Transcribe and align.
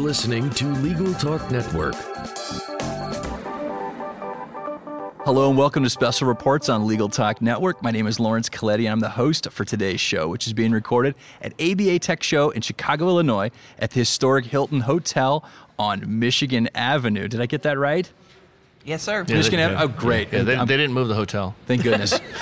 listening 0.00 0.48
to 0.50 0.66
Legal 0.76 1.12
Talk 1.14 1.50
Network. 1.50 1.94
Hello 5.24 5.50
and 5.50 5.58
welcome 5.58 5.84
to 5.84 5.90
Special 5.90 6.26
Reports 6.26 6.70
on 6.70 6.86
Legal 6.86 7.10
Talk 7.10 7.42
Network. 7.42 7.82
My 7.82 7.90
name 7.90 8.06
is 8.06 8.18
Laurence 8.18 8.48
Colletti 8.48 8.86
and 8.86 8.88
I'm 8.88 9.00
the 9.00 9.10
host 9.10 9.50
for 9.50 9.66
today's 9.66 10.00
show, 10.00 10.26
which 10.28 10.46
is 10.46 10.54
being 10.54 10.72
recorded 10.72 11.14
at 11.42 11.52
ABA 11.60 11.98
Tech 11.98 12.22
Show 12.22 12.48
in 12.48 12.62
Chicago, 12.62 13.08
Illinois 13.08 13.50
at 13.78 13.90
the 13.90 14.00
historic 14.00 14.46
Hilton 14.46 14.80
Hotel 14.80 15.44
on 15.78 16.18
Michigan 16.18 16.70
Avenue. 16.74 17.28
Did 17.28 17.42
I 17.42 17.46
get 17.46 17.60
that 17.62 17.78
right? 17.78 18.10
Yes, 18.84 19.02
sir. 19.02 19.24
Yeah, 19.28 19.36
Michigan 19.36 19.60
Avenue. 19.60 19.82
Oh, 19.82 19.88
great. 19.88 20.32
Yeah, 20.32 20.42
they, 20.42 20.56
they, 20.56 20.64
didn't 20.64 20.92
move 20.92 21.08
the 21.08 21.14
hotel. 21.14 21.54
Thank 21.66 21.82
goodness. 21.82 22.18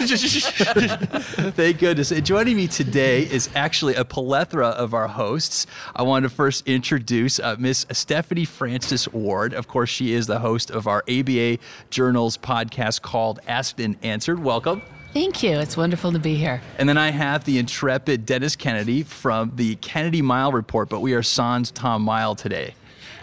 Thank 1.57 1.79
goodness. 1.81 2.13
And 2.13 2.25
joining 2.25 2.57
me 2.57 2.69
today 2.69 3.23
is 3.23 3.51
actually 3.57 3.97
a 3.97 4.05
plethora 4.05 4.69
of 4.69 4.95
our 4.95 5.09
hosts. 5.09 5.67
I 5.97 6.03
want 6.03 6.23
to 6.23 6.29
first 6.29 6.69
introduce 6.69 7.41
uh, 7.41 7.57
Miss 7.59 7.87
Stephanie 7.91 8.45
Francis 8.45 9.09
Ward. 9.09 9.53
Of 9.53 9.67
course, 9.67 9.91
she 9.91 10.13
is 10.13 10.29
the 10.29 10.39
host 10.39 10.71
of 10.71 10.87
our 10.87 11.03
ABA 11.09 11.59
Journals 11.91 12.39
podcast 12.39 13.03
called 13.03 13.41
Asked 13.49 13.81
and 13.81 13.97
Answered. 14.05 14.39
Welcome. 14.39 14.83
Thank 15.13 15.43
you. 15.43 15.59
It's 15.59 15.77
wonderful 15.77 16.13
to 16.13 16.21
be 16.21 16.37
here. 16.37 16.61
And 16.79 16.89
then 16.89 16.99
I 16.99 17.11
have 17.11 17.45
the 17.45 17.59
intrepid 17.59 18.27
Dennis 18.27 18.55
Kennedy 18.55 19.03
from 19.03 19.53
the 19.57 19.75
Kennedy-Mighell 19.77 20.53
Report, 20.53 20.89
but 20.89 21.01
we 21.01 21.15
are 21.15 21.23
sans 21.23 21.73
Tom 21.73 22.05
Mighell 22.05 22.37
today. 22.37 22.75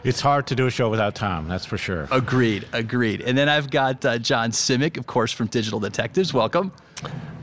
It's 0.06 0.22
hard 0.22 0.46
to 0.48 0.56
do 0.56 0.68
a 0.68 0.70
show 0.70 0.88
without 0.92 1.16
Tom, 1.16 1.48
that's 1.48 1.66
for 1.66 1.80
sure. 1.80 2.08
Agreed, 2.12 2.68
agreed. 2.74 3.22
And 3.22 3.36
then 3.36 3.50
I've 3.50 3.72
got 3.72 4.06
uh, 4.06 4.20
John 4.20 4.52
Simek, 4.52 4.98
of 4.98 5.08
course, 5.08 5.32
from 5.32 5.48
Digital 5.48 5.80
Detectives. 5.80 6.32
Welcome. 6.32 6.72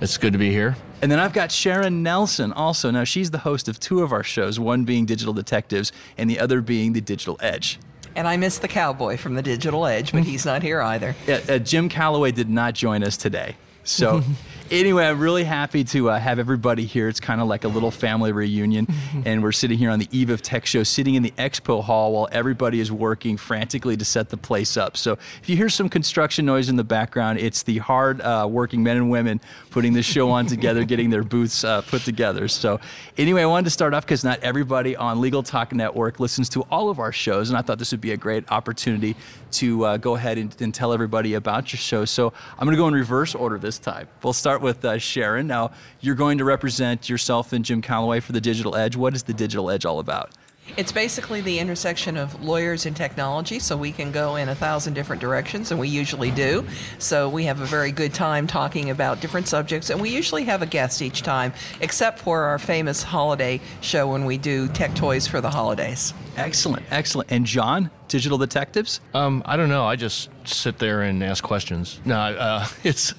It's 0.01 0.16
good 0.16 0.33
to 0.33 0.38
be 0.38 0.52
here. 0.52 0.77
And 1.02 1.11
then 1.11 1.19
I've 1.19 1.33
got 1.33 1.51
Sharon 1.51 2.05
Nelson 2.05 2.52
also. 2.52 2.93
Now, 2.93 3.02
she's 3.02 3.33
the 3.33 3.38
host 3.38 3.66
of 3.66 3.80
two 3.80 4.05
of 4.05 4.13
our 4.13 4.23
shows, 4.23 4.60
one 4.60 4.85
being 4.85 5.07
Digital 5.07 5.35
Detectives 5.35 5.90
and 6.16 6.30
the 6.30 6.38
other 6.38 6.60
being 6.60 6.93
The 6.93 7.01
Digital 7.01 7.37
Edge. 7.40 7.80
And 8.15 8.29
I 8.29 8.37
miss 8.37 8.60
the 8.60 8.68
cowboy 8.68 9.16
from 9.16 9.35
The 9.35 9.43
Digital 9.43 9.85
Edge, 9.85 10.13
but 10.13 10.23
he's 10.23 10.46
not 10.46 10.63
here 10.63 10.80
either. 10.80 11.16
Yeah, 11.27 11.40
uh, 11.49 11.59
Jim 11.59 11.88
Calloway 11.88 12.30
did 12.30 12.49
not 12.49 12.74
join 12.74 13.02
us 13.02 13.16
today. 13.16 13.57
So 13.83 14.23
anyway, 14.73 15.06
I'm 15.06 15.20
really 15.20 15.45
happy 15.45 15.84
to 15.84 16.10
uh, 16.10 16.18
have 16.18 16.38
everybody 16.38 16.84
here. 16.84 17.09
It's 17.09 17.20
kind 17.20 17.40
of 17.40 17.46
like 17.46 17.65
a 17.65 17.68
little 17.68 17.90
family 17.90 18.32
reunion, 18.32 18.88
and 19.24 19.42
we're 19.42 19.52
sitting 19.52 19.78
here 19.78 19.90
on 19.90 19.98
the 19.98 20.09
eve 20.10 20.30
of 20.30 20.42
Tech 20.42 20.66
Show, 20.66 20.82
sitting 20.82 21.15
in 21.15 21.23
the 21.23 21.32
expo 21.32 21.84
hall 21.84 22.12
while 22.12 22.28
everybody 22.32 22.80
is 22.80 22.90
working 22.90 23.37
frantically 23.37 23.96
to 23.96 24.04
set 24.04 24.30
the 24.30 24.37
place 24.37 24.76
up. 24.76 24.96
So 24.96 25.12
if 25.43 25.48
you 25.48 25.56
hear 25.56 25.68
some 25.68 25.88
construction 25.88 26.46
noise 26.46 26.68
in 26.68 26.76
the 26.76 26.84
background, 26.84 27.38
it's 27.38 27.62
the 27.62 27.78
hard 27.78 28.20
uh, 28.23 28.48
working 28.50 28.82
men 28.82 28.96
and 28.96 29.10
women 29.10 29.40
putting 29.70 29.93
this 29.93 30.06
show 30.06 30.30
on 30.30 30.46
together, 30.46 30.84
getting 30.84 31.10
their 31.10 31.23
booths 31.23 31.65
uh, 31.65 31.82
put 31.82 32.02
together. 32.02 32.48
So 32.48 32.80
anyway, 33.18 33.43
I 33.43 33.46
wanted 33.46 33.65
to 33.65 33.70
start 33.70 33.95
off 33.95 34.04
because 34.04 34.24
not 34.24 34.40
everybody 34.40 34.96
on 34.96 35.20
Legal 35.20 35.43
Talk 35.43 35.73
Network 35.73 36.18
listens 36.18 36.48
to 36.50 36.62
all 36.70 36.88
of 36.88 36.98
our 36.98 37.12
shows, 37.12 37.50
and 37.50 37.59
I 37.59 37.62
thought 37.62 37.78
this 37.78 37.90
would 37.90 38.00
be 38.00 38.12
a 38.12 38.16
great 38.16 38.50
opportunity 38.50 39.16
to 39.52 39.84
uh, 39.84 39.96
go 39.98 40.16
ahead 40.16 40.38
and, 40.38 40.54
and, 40.60 40.73
tell 40.73 40.95
everybody 40.95 41.34
about 41.34 41.70
your 41.73 41.78
show. 41.78 42.06
So 42.06 42.32
I'm 42.59 42.65
going 42.65 42.74
to 42.74 42.78
go 42.78 42.88
in 42.88 42.95
reverse 42.95 43.34
order 43.34 43.59
this 43.59 43.78
time. 43.78 44.09
We'll 44.23 44.32
start 44.32 44.62
with 44.63 44.85
uh, 44.85 44.99
Sharon. 44.99 45.46
Now, 45.46 45.73
you're 46.01 46.15
going 46.15 46.38
to 46.38 46.45
represent 46.45 47.09
yourself 47.09 47.52
and 47.52 47.65
Jim 47.65 47.82
Calloway 47.82 48.21
for 48.21 48.32
the 48.32 48.41
Digital 48.41 48.74
Edge. 48.77 48.96
What 48.96 49.15
is 49.15 49.24
the 49.24 49.35
Digital 49.35 49.71
Edge 49.71 49.85
all 49.85 49.99
about? 49.99 50.30
It's 50.77 50.93
basically 50.93 51.41
the 51.41 51.59
intersection 51.59 52.16
of 52.16 52.43
lawyers 52.43 52.87
and 52.87 52.96
technology, 52.96 53.59
so 53.59 53.77
we 53.77 53.93
can 53.93 54.13
go 54.13 54.37
in 54.37 54.49
a 54.49 54.55
thousand 54.55 54.95
different 54.95 55.21
directions, 55.21 55.71
and 55.71 55.79
we 55.79 55.88
usually 55.88 56.30
do. 56.30 56.65
So 56.99 57.29
we 57.29 57.45
have 57.45 57.60
a 57.60 57.66
very 57.66 57.90
good 57.93 58.15
time 58.15 58.46
talking 58.46 58.88
about 58.88 59.21
different 59.21 59.49
subjects, 59.49 59.90
and 59.90 60.01
we 60.01 60.09
usually 60.09 60.45
have 60.45 60.63
a 60.63 60.66
guest 60.66 61.02
each 61.02 61.23
time, 61.23 61.52
except 61.80 62.21
for 62.21 62.45
our 62.45 62.59
famous 62.59 63.02
holiday 63.02 63.60
show 63.80 64.09
when 64.09 64.25
we 64.25 64.38
do 64.38 64.69
tech 64.69 64.94
toys 64.94 65.27
for 65.27 65.41
the 65.41 65.50
holidays. 65.50 66.15
Excellent, 66.37 66.84
excellent. 66.91 67.31
And 67.31 67.44
John, 67.44 67.91
Digital 68.09 68.39
Detectives? 68.39 69.00
Um, 69.12 69.43
I 69.44 69.56
don't 69.56 69.69
know. 69.69 69.84
I 69.84 69.97
just 69.97 70.31
sit 70.44 70.79
there 70.79 71.03
and 71.03 71.23
ask 71.23 71.43
questions. 71.43 72.00
No, 72.05 72.17
uh, 72.17 72.67
it's 72.84 73.12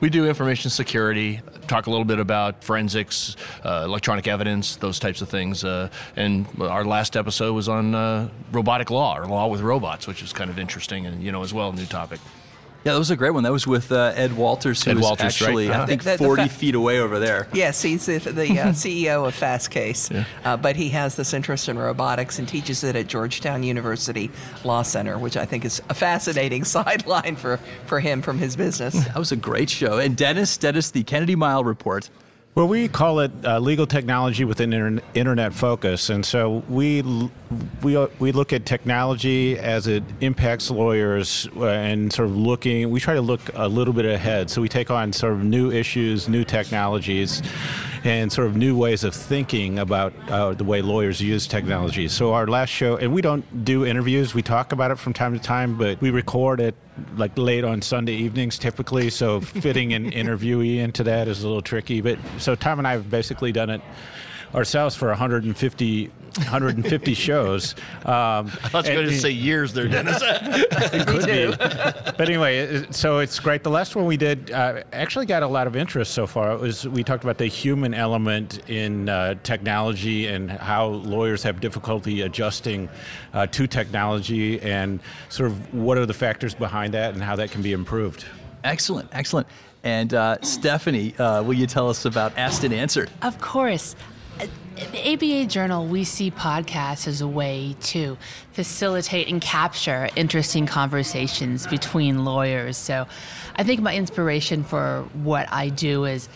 we 0.00 0.10
do 0.10 0.26
information 0.26 0.70
security, 0.70 1.40
talk 1.66 1.86
a 1.86 1.90
little 1.90 2.04
bit 2.04 2.18
about 2.18 2.64
forensics, 2.64 3.36
uh, 3.64 3.82
electronic 3.84 4.26
evidence, 4.26 4.76
those 4.76 4.98
types 4.98 5.22
of 5.22 5.28
things. 5.28 5.64
Uh, 5.64 5.88
and 6.16 6.46
our 6.60 6.84
last 6.84 7.16
episode 7.16 7.52
was 7.54 7.68
on 7.68 7.94
uh, 7.94 8.28
robotic 8.52 8.90
law 8.90 9.16
or 9.16 9.26
law 9.26 9.46
with 9.46 9.60
robots, 9.60 10.06
which 10.06 10.22
is 10.22 10.32
kind 10.32 10.50
of 10.50 10.58
interesting 10.58 11.06
and 11.06 11.22
you 11.22 11.32
know 11.32 11.42
as 11.42 11.54
well 11.54 11.70
a 11.70 11.74
new 11.74 11.86
topic. 11.86 12.20
Yeah, 12.84 12.92
that 12.92 12.98
was 12.98 13.10
a 13.10 13.16
great 13.16 13.32
one. 13.32 13.42
That 13.42 13.52
was 13.52 13.66
with 13.66 13.92
uh, 13.92 14.12
Ed 14.14 14.34
Walters, 14.34 14.82
who 14.82 14.92
Ed 14.92 15.00
Walters, 15.00 15.26
actually, 15.26 15.68
right? 15.68 15.74
uh-huh. 15.74 15.82
I 15.82 15.86
think, 15.86 16.02
the, 16.02 16.12
the, 16.12 16.18
40 16.18 16.48
fa- 16.48 16.54
feet 16.54 16.74
away 16.74 16.98
over 17.00 17.18
there. 17.18 17.46
Yes, 17.60 17.82
he's 17.82 18.06
the, 18.06 18.18
the 18.18 18.58
uh, 18.58 18.66
CEO 18.68 19.26
of 19.26 19.38
Fastcase, 19.38 20.10
yeah. 20.10 20.24
uh, 20.44 20.56
but 20.56 20.76
he 20.76 20.88
has 20.90 21.14
this 21.14 21.34
interest 21.34 21.68
in 21.68 21.78
robotics 21.78 22.38
and 22.38 22.48
teaches 22.48 22.82
it 22.84 22.96
at 22.96 23.06
Georgetown 23.06 23.62
University 23.62 24.30
Law 24.64 24.80
Center, 24.80 25.18
which 25.18 25.36
I 25.36 25.44
think 25.44 25.66
is 25.66 25.82
a 25.90 25.94
fascinating 25.94 26.64
sideline 26.76 27.36
for, 27.36 27.58
for 27.84 28.00
him 28.00 28.22
from 28.22 28.38
his 28.38 28.56
business. 28.56 28.94
That 28.94 29.16
was 29.16 29.30
a 29.30 29.36
great 29.36 29.68
show. 29.68 29.98
And 29.98 30.16
Dennis, 30.16 30.56
Dennis, 30.56 30.90
the 30.90 31.02
Kennedy-Mighell 31.02 31.66
Report. 31.66 32.08
Well, 32.56 32.66
we 32.66 32.88
call 32.88 33.20
it 33.20 33.30
uh, 33.44 33.60
legal 33.60 33.86
technology 33.86 34.44
with 34.44 34.58
an 34.58 34.72
inter- 34.72 35.04
internet 35.14 35.54
focus, 35.54 36.10
and 36.10 36.26
so 36.26 36.64
we 36.68 37.00
we 37.80 37.96
we 38.18 38.32
look 38.32 38.52
at 38.52 38.66
technology 38.66 39.56
as 39.56 39.86
it 39.86 40.02
impacts 40.20 40.68
lawyers 40.68 41.48
uh, 41.56 41.66
and 41.66 42.12
sort 42.12 42.28
of 42.28 42.36
looking. 42.36 42.90
We 42.90 42.98
try 42.98 43.14
to 43.14 43.20
look 43.20 43.40
a 43.54 43.68
little 43.68 43.94
bit 43.94 44.04
ahead, 44.04 44.50
so 44.50 44.60
we 44.60 44.68
take 44.68 44.90
on 44.90 45.12
sort 45.12 45.34
of 45.34 45.44
new 45.44 45.70
issues, 45.70 46.28
new 46.28 46.42
technologies, 46.42 47.40
and 48.04 48.32
sort 48.32 48.46
of 48.46 48.56
new 48.56 48.76
ways 48.76 49.04
of 49.04 49.14
thinking 49.14 49.78
about 49.78 50.12
uh, 50.28 50.54
the 50.54 50.64
way 50.64 50.80
lawyers 50.82 51.20
use 51.20 51.46
technology. 51.46 52.08
So 52.08 52.32
our 52.32 52.46
last 52.46 52.70
show, 52.70 52.96
and 52.96 53.12
we 53.12 53.20
don't 53.20 53.64
do 53.64 53.84
interviews. 53.84 54.34
We 54.34 54.42
talk 54.42 54.72
about 54.72 54.90
it 54.90 54.98
from 54.98 55.12
time 55.12 55.34
to 55.34 55.40
time, 55.40 55.76
but 55.76 56.00
we 56.00 56.10
record 56.10 56.60
it 56.60 56.74
like 57.16 57.36
late 57.36 57.64
on 57.64 57.82
Sunday 57.82 58.14
evenings 58.14 58.58
typically, 58.58 59.10
so 59.10 59.40
fitting 59.40 59.92
an 59.92 60.10
interviewee 60.12 60.78
into 60.78 61.04
that 61.04 61.28
is 61.28 61.42
a 61.42 61.46
little 61.46 61.62
tricky. 61.62 62.00
But 62.00 62.18
so 62.38 62.54
Tom 62.54 62.78
and 62.78 62.88
I 62.88 62.92
have 62.92 63.10
basically 63.10 63.52
done 63.52 63.70
it 63.70 63.80
ourselves 64.54 64.94
for 64.94 65.08
150 65.08 66.10
150 66.38 67.14
shows. 67.14 67.74
Um, 68.04 68.46
I 68.62 68.68
thought 68.68 68.86
you 68.86 68.92
were 68.92 69.02
going 69.02 69.08
to 69.08 69.18
say 69.18 69.30
years 69.30 69.72
there, 69.72 69.88
Dennis. 69.88 70.20
it 70.22 71.06
could 71.06 71.26
be. 71.26 71.50
But 71.56 72.28
anyway, 72.28 72.86
so 72.90 73.18
it's 73.18 73.38
great. 73.38 73.62
The 73.62 73.70
last 73.70 73.96
one 73.96 74.06
we 74.06 74.16
did 74.16 74.50
uh, 74.50 74.82
actually 74.92 75.26
got 75.26 75.42
a 75.42 75.46
lot 75.46 75.66
of 75.66 75.76
interest 75.76 76.12
so 76.12 76.26
far. 76.26 76.52
It 76.52 76.60
was 76.60 76.86
we 76.86 77.02
talked 77.02 77.24
about 77.24 77.38
the 77.38 77.46
human 77.46 77.94
element 77.94 78.68
in 78.70 79.08
uh, 79.08 79.34
technology 79.42 80.28
and 80.28 80.50
how 80.50 80.86
lawyers 80.86 81.42
have 81.42 81.60
difficulty 81.60 82.22
adjusting 82.22 82.88
uh, 83.32 83.46
to 83.48 83.66
technology 83.66 84.60
and 84.60 85.00
sort 85.28 85.50
of 85.50 85.74
what 85.74 85.98
are 85.98 86.06
the 86.06 86.14
factors 86.14 86.54
behind 86.54 86.94
that 86.94 87.14
and 87.14 87.22
how 87.22 87.36
that 87.36 87.50
can 87.50 87.62
be 87.62 87.72
improved. 87.72 88.24
Excellent, 88.64 89.08
excellent. 89.12 89.46
And 89.82 90.12
uh, 90.12 90.36
Stephanie, 90.42 91.16
uh, 91.16 91.42
will 91.42 91.54
you 91.54 91.66
tell 91.66 91.88
us 91.88 92.04
about 92.04 92.36
Asked 92.36 92.64
and 92.64 92.74
Answered? 92.74 93.10
Of 93.22 93.40
course 93.40 93.96
the 94.76 95.12
ABA 95.12 95.46
Journal, 95.46 95.86
we 95.86 96.04
see 96.04 96.30
podcasts 96.30 97.08
as 97.08 97.20
a 97.20 97.28
way 97.28 97.74
to 97.80 98.16
facilitate 98.52 99.28
and 99.28 99.40
capture 99.40 100.08
interesting 100.16 100.66
conversations 100.66 101.66
between 101.66 102.24
lawyers. 102.24 102.76
So 102.76 103.06
I 103.56 103.64
think 103.64 103.80
my 103.80 103.94
inspiration 103.94 104.62
for 104.62 105.08
what 105.14 105.52
I 105.52 105.70
do 105.70 106.04
is 106.04 106.28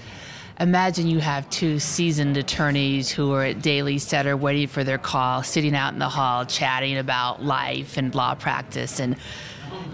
imagine 0.58 1.06
you 1.06 1.20
have 1.20 1.48
two 1.50 1.78
seasoned 1.78 2.36
attorneys 2.36 3.10
who 3.10 3.32
are 3.32 3.44
at 3.44 3.62
daily 3.62 3.98
setter 3.98 4.36
waiting 4.36 4.68
for 4.68 4.82
their 4.84 4.98
call, 4.98 5.42
sitting 5.42 5.74
out 5.74 5.92
in 5.92 5.98
the 5.98 6.08
hall 6.08 6.44
chatting 6.44 6.98
about 6.98 7.42
life 7.42 7.96
and 7.96 8.14
law 8.14 8.34
practice 8.34 8.98
and 8.98 9.16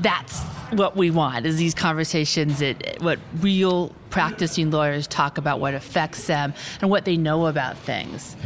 that's 0.01 0.41
what 0.73 0.97
we 0.97 1.11
want 1.11 1.47
is 1.47 1.57
these 1.57 1.75
conversations 1.75 2.61
that 2.61 3.01
what 3.01 3.19
real 3.41 3.93
practicing 4.11 4.71
lawyers 4.71 5.07
talk 5.07 5.39
about 5.39 5.61
what 5.61 5.75
affects 5.75 6.27
them 6.27 6.55
and 6.81 6.91
what 6.91 7.05
they 7.05 7.17
know 7.17 7.47
about 7.47 7.77
things 7.79 8.37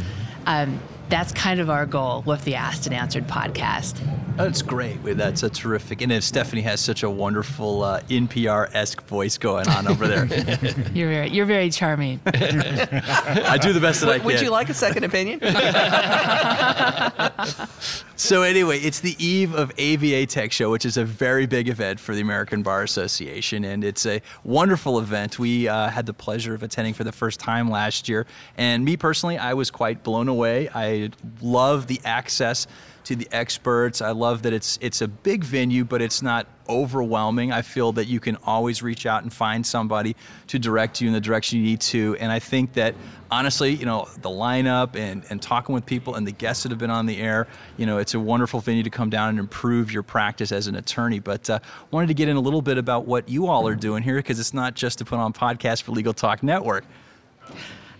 um, 0.47 0.79
that's 1.09 1.31
kind 1.31 1.59
of 1.59 1.69
our 1.69 1.85
goal 1.85 2.23
with 2.25 2.43
the 2.45 2.55
Asked 2.55 2.87
and 2.87 2.95
Answered 2.95 3.27
podcast. 3.27 3.99
That's 4.37 4.61
great. 4.61 4.97
That's 5.03 5.43
a 5.43 5.49
terrific. 5.49 6.01
And 6.01 6.11
if 6.11 6.23
Stephanie 6.23 6.63
has 6.63 6.81
such 6.81 7.03
a 7.03 7.09
wonderful 7.09 7.83
uh, 7.83 8.01
NPR 8.01 8.73
esque 8.73 9.05
voice 9.05 9.37
going 9.37 9.67
on 9.69 9.87
over 9.87 10.07
there, 10.07 10.25
you're 10.93 11.09
very, 11.09 11.29
you're 11.29 11.45
very 11.45 11.69
charming. 11.69 12.19
I 12.25 13.57
do 13.61 13.71
the 13.71 13.79
best 13.79 14.01
that 14.01 14.09
I 14.09 14.17
can. 14.17 14.25
Would 14.25 14.41
you 14.41 14.49
like 14.49 14.69
a 14.69 14.73
second 14.73 15.03
opinion? 15.03 15.39
so 18.15 18.43
anyway, 18.43 18.79
it's 18.79 19.01
the 19.01 19.15
eve 19.23 19.53
of 19.53 19.71
ABA 19.71 20.27
Tech 20.27 20.51
Show, 20.51 20.71
which 20.71 20.85
is 20.85 20.95
a 20.95 21.03
very 21.03 21.45
big 21.45 21.67
event 21.67 21.99
for 21.99 22.15
the 22.15 22.21
American 22.21 22.63
Bar 22.63 22.83
Association, 22.83 23.65
and 23.65 23.83
it's 23.83 24.05
a 24.05 24.21
wonderful 24.43 24.99
event. 24.99 25.37
We 25.37 25.67
uh, 25.67 25.89
had 25.89 26.05
the 26.05 26.13
pleasure 26.13 26.53
of 26.53 26.63
attending 26.63 26.93
for 26.93 27.03
the 27.03 27.11
first 27.11 27.39
time 27.39 27.69
last 27.69 28.07
year, 28.07 28.25
and 28.57 28.85
me 28.85 28.95
personally, 28.95 29.37
I 29.37 29.53
was 29.53 29.69
quite 29.69 30.03
blown 30.03 30.29
away. 30.29 30.69
I 30.73 31.11
love 31.41 31.87
the 31.87 31.99
access 32.05 32.67
to 33.05 33.15
the 33.15 33.27
experts. 33.31 34.01
I 34.01 34.11
love 34.11 34.43
that 34.43 34.53
it's 34.53 34.77
it's 34.81 35.01
a 35.01 35.07
big 35.07 35.43
venue, 35.43 35.85
but 35.85 36.01
it's 36.01 36.21
not 36.21 36.47
overwhelming. 36.67 37.51
I 37.51 37.61
feel 37.61 37.91
that 37.93 38.05
you 38.05 38.19
can 38.19 38.37
always 38.43 38.81
reach 38.81 39.05
out 39.05 39.23
and 39.23 39.31
find 39.31 39.65
somebody 39.65 40.15
to 40.47 40.59
direct 40.59 40.99
you 40.99 41.07
in 41.07 41.13
the 41.13 41.21
direction 41.21 41.59
you 41.59 41.65
need 41.65 41.81
to. 41.81 42.15
And 42.19 42.31
I 42.31 42.39
think 42.39 42.73
that 42.73 42.95
honestly, 43.29 43.73
you 43.73 43.85
know, 43.85 44.07
the 44.21 44.29
lineup 44.29 44.95
and, 44.95 45.23
and 45.29 45.41
talking 45.41 45.75
with 45.75 45.85
people 45.85 46.15
and 46.15 46.25
the 46.25 46.31
guests 46.31 46.63
that 46.63 46.71
have 46.71 46.79
been 46.79 46.89
on 46.89 47.05
the 47.05 47.17
air, 47.19 47.47
you 47.77 47.85
know, 47.85 47.99
it's 47.99 48.13
a 48.15 48.19
wonderful 48.19 48.59
venue 48.59 48.83
to 48.83 48.89
come 48.89 49.09
down 49.09 49.29
and 49.29 49.39
improve 49.39 49.91
your 49.91 50.03
practice 50.03 50.51
as 50.51 50.67
an 50.67 50.75
attorney. 50.75 51.19
But 51.19 51.49
uh, 51.49 51.59
wanted 51.91 52.07
to 52.07 52.13
get 52.15 52.29
in 52.29 52.35
a 52.35 52.41
little 52.41 52.61
bit 52.61 52.77
about 52.77 53.05
what 53.05 53.29
you 53.29 53.47
all 53.47 53.67
are 53.67 53.75
doing 53.75 54.01
here 54.01 54.15
because 54.15 54.39
it's 54.39 54.53
not 54.53 54.73
just 54.73 54.97
to 54.99 55.05
put 55.05 55.19
on 55.19 55.33
podcasts 55.33 55.83
for 55.83 55.91
Legal 55.91 56.13
Talk 56.13 56.41
Network. 56.41 56.85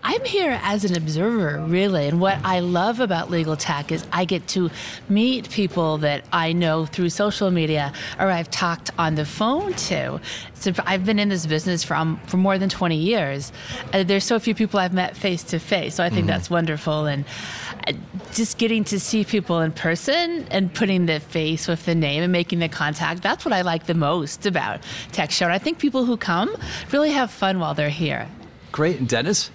I'm 0.07 0.23
here 0.23 0.59
as 0.61 0.85
an 0.85 0.95
observer, 0.95 1.65
really. 1.65 2.07
And 2.07 2.21
what 2.21 2.37
I 2.43 2.59
love 2.59 2.99
about 2.99 3.31
legal 3.31 3.57
tech 3.57 3.91
is 3.91 4.05
I 4.13 4.25
get 4.25 4.47
to 4.49 4.69
meet 5.09 5.49
people 5.49 5.97
that 5.97 6.23
I 6.31 6.53
know 6.53 6.85
through 6.85 7.09
social 7.09 7.49
media 7.49 7.91
or 8.19 8.27
I've 8.27 8.51
talked 8.51 8.91
on 8.99 9.15
the 9.15 9.25
phone 9.25 9.73
to. 9.73 10.21
So 10.53 10.73
I've 10.85 11.07
been 11.07 11.17
in 11.17 11.29
this 11.29 11.47
business 11.47 11.83
for, 11.83 11.95
um, 11.95 12.19
for 12.27 12.37
more 12.37 12.59
than 12.59 12.69
20 12.69 12.95
years. 12.95 13.51
Uh, 13.93 14.03
there's 14.03 14.23
so 14.23 14.37
few 14.37 14.53
people 14.53 14.79
I've 14.79 14.93
met 14.93 15.17
face 15.17 15.41
to 15.45 15.57
face. 15.57 15.95
So 15.95 16.03
I 16.03 16.09
think 16.09 16.21
mm-hmm. 16.21 16.27
that's 16.27 16.51
wonderful. 16.51 17.07
And 17.07 17.25
uh, 17.87 17.93
just 18.31 18.59
getting 18.59 18.83
to 18.83 18.99
see 18.99 19.25
people 19.25 19.59
in 19.61 19.71
person 19.71 20.45
and 20.51 20.71
putting 20.71 21.07
the 21.07 21.19
face 21.19 21.67
with 21.67 21.83
the 21.85 21.95
name 21.95 22.21
and 22.21 22.31
making 22.31 22.59
the 22.59 22.69
contact, 22.69 23.23
that's 23.23 23.43
what 23.43 23.55
I 23.55 23.63
like 23.63 23.87
the 23.87 23.95
most 23.95 24.45
about 24.45 24.81
Tech 25.13 25.31
Show. 25.31 25.45
And 25.45 25.53
I 25.53 25.57
think 25.57 25.79
people 25.79 26.05
who 26.05 26.15
come 26.15 26.55
really 26.91 27.09
have 27.09 27.31
fun 27.31 27.57
while 27.57 27.73
they're 27.73 27.89
here. 27.89 28.29
Great. 28.71 28.99
And 28.99 29.09
Dennis? 29.09 29.49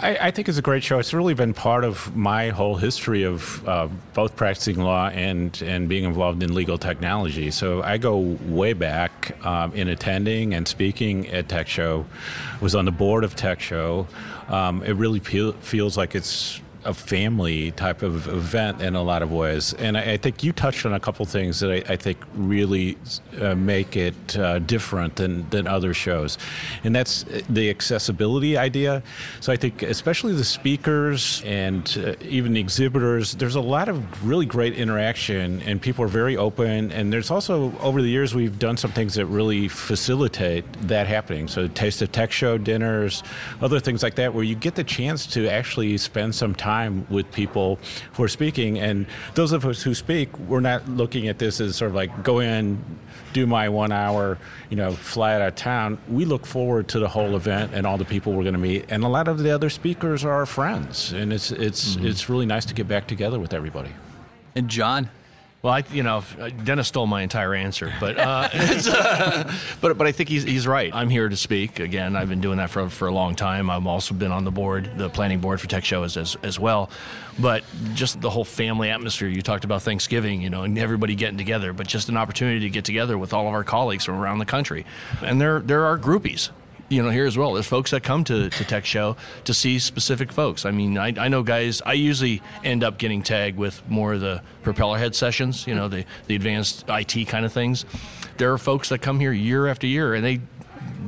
I, 0.00 0.28
I, 0.28 0.30
think 0.30 0.48
it's 0.48 0.58
a 0.58 0.62
great 0.62 0.84
show. 0.84 1.00
It's 1.00 1.12
really 1.12 1.34
been 1.34 1.54
part 1.54 1.82
of 1.82 2.14
my 2.14 2.50
whole 2.50 2.76
history 2.76 3.24
of 3.24 3.66
uh, 3.68 3.88
both 4.14 4.36
practicing 4.36 4.80
law 4.80 5.08
and, 5.08 5.60
and 5.62 5.88
being 5.88 6.04
involved 6.04 6.40
in 6.42 6.54
legal 6.54 6.78
technology. 6.78 7.50
So 7.50 7.82
I 7.82 7.98
go 7.98 8.16
way 8.16 8.74
back 8.74 9.44
um, 9.44 9.72
in 9.74 9.88
attending 9.88 10.54
and 10.54 10.68
speaking 10.68 11.28
at 11.28 11.48
Tech 11.48 11.66
Show. 11.66 12.06
Was 12.60 12.76
on 12.76 12.84
the 12.84 12.92
board 12.92 13.24
of 13.24 13.34
Tech 13.34 13.60
Show. 13.60 14.06
Um, 14.48 14.82
it 14.84 14.92
really 14.92 15.20
pe- 15.20 15.52
feels 15.52 15.96
like 15.96 16.14
it's 16.14 16.60
a 16.84 16.94
family 16.94 17.72
type 17.72 18.02
of 18.02 18.28
event 18.28 18.80
in 18.80 18.94
a 18.94 19.02
lot 19.02 19.22
of 19.22 19.32
ways. 19.32 19.74
And 19.74 19.98
I, 19.98 20.12
I 20.12 20.16
think 20.16 20.44
you 20.44 20.52
touched 20.52 20.86
on 20.86 20.94
a 20.94 21.00
couple 21.00 21.24
things 21.26 21.60
that 21.60 21.70
I, 21.70 21.92
I 21.92 21.96
think 21.96 22.18
really 22.34 22.96
uh, 23.40 23.54
make 23.54 23.96
it 23.96 24.38
uh, 24.38 24.60
different 24.60 25.16
than, 25.16 25.48
than 25.50 25.66
other 25.66 25.92
shows. 25.92 26.38
And 26.84 26.94
that's 26.94 27.24
the 27.48 27.68
accessibility 27.68 28.56
idea. 28.56 29.02
So 29.40 29.52
I 29.52 29.56
think, 29.56 29.82
especially 29.82 30.34
the 30.34 30.44
speakers 30.44 31.42
and 31.44 31.82
uh, 32.06 32.14
even 32.22 32.52
the 32.52 32.60
exhibitors, 32.60 33.32
there's 33.32 33.56
a 33.56 33.60
lot 33.60 33.88
of 33.88 34.26
really 34.26 34.46
great 34.46 34.74
interaction, 34.74 35.60
and 35.62 35.82
people 35.82 36.04
are 36.04 36.08
very 36.08 36.36
open. 36.36 36.92
And 36.92 37.12
there's 37.12 37.30
also, 37.30 37.76
over 37.80 38.02
the 38.02 38.08
years, 38.08 38.34
we've 38.34 38.58
done 38.58 38.76
some 38.76 38.92
things 38.92 39.14
that 39.14 39.26
really 39.26 39.66
facilitate 39.68 40.64
that 40.82 41.06
happening. 41.06 41.48
So, 41.48 41.66
Taste 41.68 42.02
of 42.02 42.12
Tech 42.12 42.30
Show 42.30 42.56
dinners, 42.56 43.22
other 43.60 43.80
things 43.80 44.02
like 44.02 44.14
that, 44.14 44.32
where 44.32 44.44
you 44.44 44.54
get 44.54 44.76
the 44.76 44.84
chance 44.84 45.26
to 45.28 45.48
actually 45.48 45.98
spend 45.98 46.34
some 46.34 46.54
time 46.54 46.67
time 46.68 47.06
with 47.08 47.26
people 47.32 47.78
who 48.14 48.22
are 48.22 48.28
speaking. 48.28 48.78
And 48.78 49.06
those 49.34 49.52
of 49.52 49.64
us 49.64 49.82
who 49.82 49.94
speak, 49.94 50.28
we're 50.50 50.66
not 50.72 50.88
looking 50.88 51.28
at 51.28 51.38
this 51.38 51.60
as 51.60 51.76
sort 51.76 51.90
of 51.90 51.94
like 51.94 52.10
go 52.22 52.40
in, 52.40 52.78
do 53.32 53.46
my 53.46 53.68
one 53.68 53.92
hour, 53.92 54.38
you 54.70 54.76
know, 54.76 54.92
fly 54.92 55.34
out 55.34 55.42
of 55.42 55.54
town. 55.54 55.98
We 56.08 56.24
look 56.24 56.44
forward 56.46 56.88
to 56.88 56.98
the 56.98 57.08
whole 57.08 57.36
event 57.36 57.72
and 57.74 57.86
all 57.86 57.98
the 57.98 58.04
people 58.04 58.32
we're 58.32 58.42
going 58.42 58.60
to 58.60 58.60
meet. 58.60 58.84
And 58.88 59.04
a 59.04 59.08
lot 59.08 59.28
of 59.28 59.38
the 59.38 59.50
other 59.50 59.70
speakers 59.70 60.24
are 60.24 60.32
our 60.32 60.46
friends, 60.46 61.12
and 61.12 61.32
it's 61.32 61.50
it's 61.50 61.96
mm-hmm. 61.96 62.06
it's 62.06 62.28
really 62.28 62.46
nice 62.46 62.66
to 62.66 62.74
get 62.74 62.86
back 62.88 63.06
together 63.06 63.38
with 63.38 63.54
everybody. 63.54 63.92
And 64.54 64.68
John, 64.68 65.10
well, 65.60 65.72
I, 65.72 65.84
you 65.92 66.04
know, 66.04 66.22
Dennis 66.62 66.86
stole 66.86 67.08
my 67.08 67.22
entire 67.22 67.52
answer, 67.52 67.92
but 67.98 68.16
uh, 68.16 68.48
uh, 68.52 69.52
but 69.80 69.98
but 69.98 70.06
I 70.06 70.12
think 70.12 70.28
he's 70.28 70.44
he's 70.44 70.68
right. 70.68 70.94
I'm 70.94 71.08
here 71.08 71.28
to 71.28 71.36
speak 71.36 71.80
again. 71.80 72.14
I've 72.14 72.28
been 72.28 72.40
doing 72.40 72.58
that 72.58 72.70
for 72.70 72.88
for 72.88 73.08
a 73.08 73.12
long 73.12 73.34
time. 73.34 73.68
I've 73.68 73.86
also 73.86 74.14
been 74.14 74.30
on 74.30 74.44
the 74.44 74.52
board, 74.52 74.96
the 74.96 75.08
planning 75.08 75.40
board 75.40 75.60
for 75.60 75.66
Tech 75.66 75.84
Show 75.84 76.04
as 76.04 76.16
as, 76.16 76.36
as 76.44 76.60
well. 76.60 76.90
But 77.40 77.64
just 77.94 78.20
the 78.20 78.30
whole 78.30 78.44
family 78.44 78.90
atmosphere. 78.90 79.28
You 79.28 79.42
talked 79.42 79.64
about 79.64 79.82
Thanksgiving, 79.82 80.42
you 80.42 80.50
know, 80.50 80.62
and 80.62 80.78
everybody 80.78 81.16
getting 81.16 81.38
together. 81.38 81.72
But 81.72 81.88
just 81.88 82.08
an 82.08 82.16
opportunity 82.16 82.60
to 82.60 82.70
get 82.70 82.84
together 82.84 83.18
with 83.18 83.32
all 83.32 83.48
of 83.48 83.54
our 83.54 83.64
colleagues 83.64 84.04
from 84.04 84.14
around 84.14 84.38
the 84.38 84.46
country, 84.46 84.86
and 85.22 85.40
there 85.40 85.58
there 85.58 85.84
are 85.86 85.98
groupies 85.98 86.50
you 86.88 87.02
know 87.02 87.10
here 87.10 87.26
as 87.26 87.36
well. 87.36 87.52
There's 87.54 87.66
folks 87.66 87.90
that 87.90 88.02
come 88.02 88.24
to, 88.24 88.50
to 88.50 88.64
Tech 88.64 88.84
Show 88.84 89.16
to 89.44 89.54
see 89.54 89.78
specific 89.78 90.32
folks. 90.32 90.64
I 90.64 90.70
mean, 90.70 90.96
I, 90.98 91.14
I 91.16 91.28
know 91.28 91.42
guys. 91.42 91.82
I 91.82 91.92
usually 91.94 92.42
end 92.64 92.82
up 92.82 92.98
getting 92.98 93.22
tagged 93.22 93.58
with 93.58 93.82
more 93.88 94.14
of 94.14 94.20
the 94.20 94.42
propeller 94.62 94.98
head 94.98 95.14
sessions. 95.14 95.66
You 95.66 95.74
know, 95.74 95.88
the 95.88 96.04
the 96.26 96.34
advanced 96.34 96.84
IT 96.88 97.28
kind 97.28 97.44
of 97.44 97.52
things. 97.52 97.84
There 98.38 98.52
are 98.52 98.58
folks 98.58 98.88
that 98.90 99.00
come 99.00 99.20
here 99.20 99.32
year 99.32 99.66
after 99.66 99.86
year, 99.86 100.14
and 100.14 100.24
they 100.24 100.40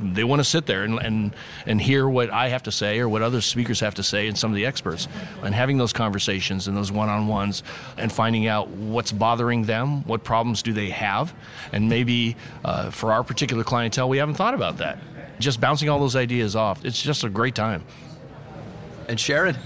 they 0.01 0.23
want 0.23 0.39
to 0.39 0.43
sit 0.43 0.65
there 0.65 0.83
and, 0.83 0.99
and 0.99 1.35
and 1.65 1.81
hear 1.81 2.07
what 2.07 2.29
I 2.29 2.49
have 2.49 2.63
to 2.63 2.71
say 2.71 2.99
or 2.99 3.07
what 3.07 3.21
other 3.21 3.41
speakers 3.41 3.79
have 3.79 3.95
to 3.95 4.03
say 4.03 4.27
and 4.27 4.37
some 4.37 4.51
of 4.51 4.55
the 4.55 4.65
experts 4.65 5.07
and 5.43 5.53
having 5.53 5.77
those 5.77 5.93
conversations 5.93 6.67
and 6.67 6.75
those 6.75 6.91
one-on-ones 6.91 7.63
and 7.97 8.11
finding 8.11 8.47
out 8.47 8.69
what's 8.69 9.11
bothering 9.11 9.63
them, 9.63 10.03
what 10.03 10.23
problems 10.23 10.63
do 10.63 10.73
they 10.73 10.89
have, 10.89 11.33
and 11.71 11.89
maybe 11.89 12.35
uh, 12.65 12.89
for 12.89 13.13
our 13.13 13.23
particular 13.23 13.63
clientele, 13.63 14.09
we 14.09 14.17
haven't 14.17 14.35
thought 14.35 14.53
about 14.53 14.77
that 14.77 14.97
just 15.41 15.59
bouncing 15.59 15.89
all 15.89 15.99
those 15.99 16.15
ideas 16.15 16.55
off. 16.55 16.85
It's 16.85 17.01
just 17.01 17.23
a 17.23 17.29
great 17.29 17.55
time. 17.55 17.83
And 19.07 19.19
Sharon? 19.19 19.57